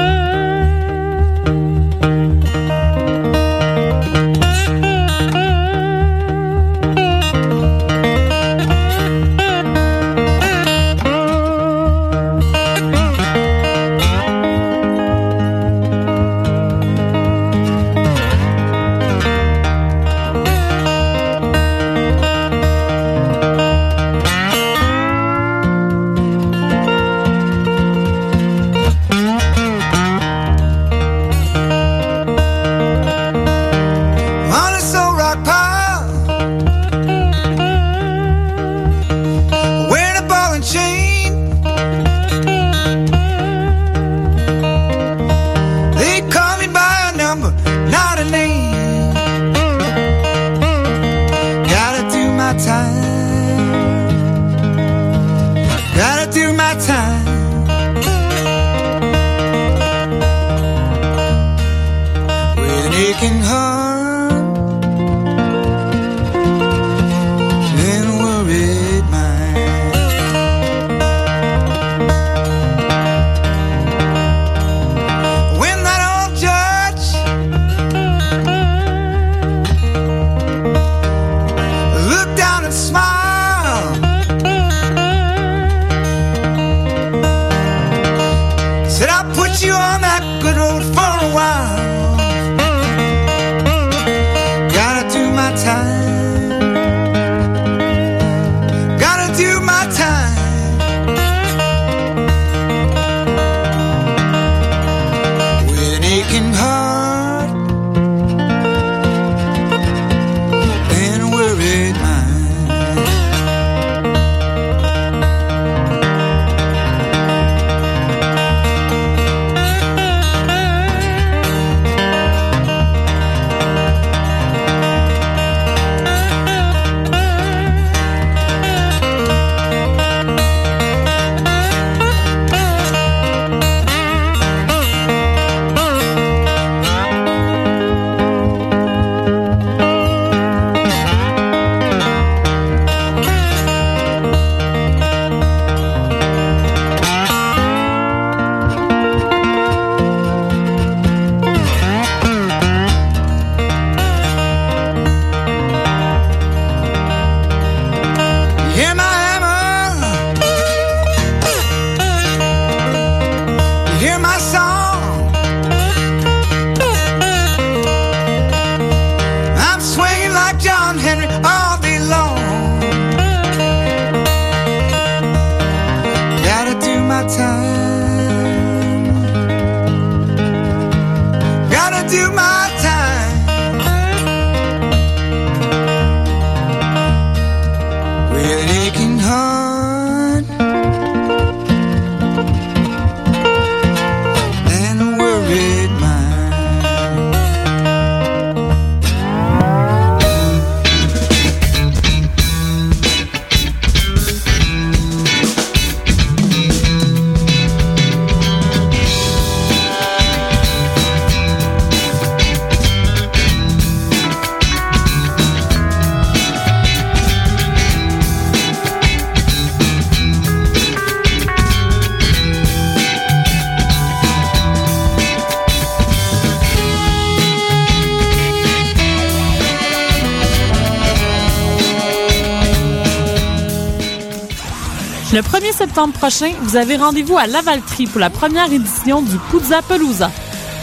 Prochain, 236.09 236.53
vous 236.63 236.77
avez 236.77 236.97
rendez-vous 236.97 237.37
à 237.37 237.47
Lavaltrie 237.47 238.07
pour 238.07 238.21
la 238.21 238.31
première 238.31 238.73
édition 238.73 239.21
du 239.21 239.37
Puzza. 239.51 239.83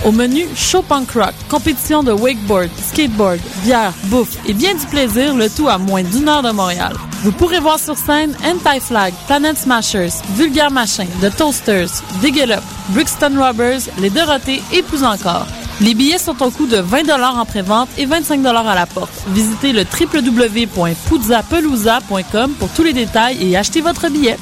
Au 0.06 0.12
menu, 0.12 0.46
show 0.56 0.84
punk 0.84 1.10
rock, 1.12 1.34
compétition 1.50 2.04
de 2.04 2.12
wakeboard, 2.12 2.70
skateboard, 2.88 3.40
bière, 3.64 3.94
bouffe 4.06 4.38
et 4.46 4.54
bien 4.54 4.76
du 4.76 4.86
plaisir, 4.86 5.34
le 5.36 5.50
tout 5.50 5.68
à 5.68 5.80
moins 5.80 6.04
d'une 6.04 6.30
heure 6.30 6.44
de 6.44 6.52
Montréal. 6.52 6.94
Vous 7.24 7.32
pourrez 7.32 7.60
voir 7.60 7.80
sur 7.80 7.98
scène 7.98 8.36
Anti-Flag, 8.46 9.12
Planet 9.26 9.58
Smashers, 9.58 10.12
Vulgar 10.36 10.70
Machin, 10.70 11.08
The 11.22 11.36
Toasters, 11.36 12.04
Dig 12.22 12.38
It 12.38 12.52
Up, 12.52 12.62
Brixton 12.90 13.34
Robbers, 13.38 13.90
Les 14.00 14.12
Dorothées 14.12 14.62
et 14.72 14.84
plus 14.84 15.04
encore. 15.04 15.48
Les 15.82 15.96
billets 15.96 16.20
sont 16.20 16.44
au 16.44 16.52
coût 16.52 16.68
de 16.68 16.78
20 16.78 17.10
en 17.10 17.46
pré-vente 17.46 17.90
et 17.98 18.06
25 18.06 18.46
à 18.46 18.76
la 18.76 18.86
porte. 18.86 19.12
Visitez 19.30 19.74
le 19.74 19.84
www.puzzapelusa.com 19.84 22.52
pour 22.60 22.70
tous 22.70 22.84
les 22.84 22.94
détails 22.94 23.38
et 23.42 23.58
achetez 23.58 23.82
votre 23.82 24.10
billet. 24.10 24.38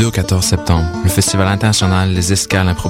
Du 0.00 0.04
2 0.04 0.08
au 0.08 0.12
14 0.12 0.42
septembre, 0.42 0.88
le 1.04 1.10
Festival 1.10 1.46
international 1.46 2.08
Les 2.08 2.32
Escales 2.32 2.66
improbables 2.66 2.88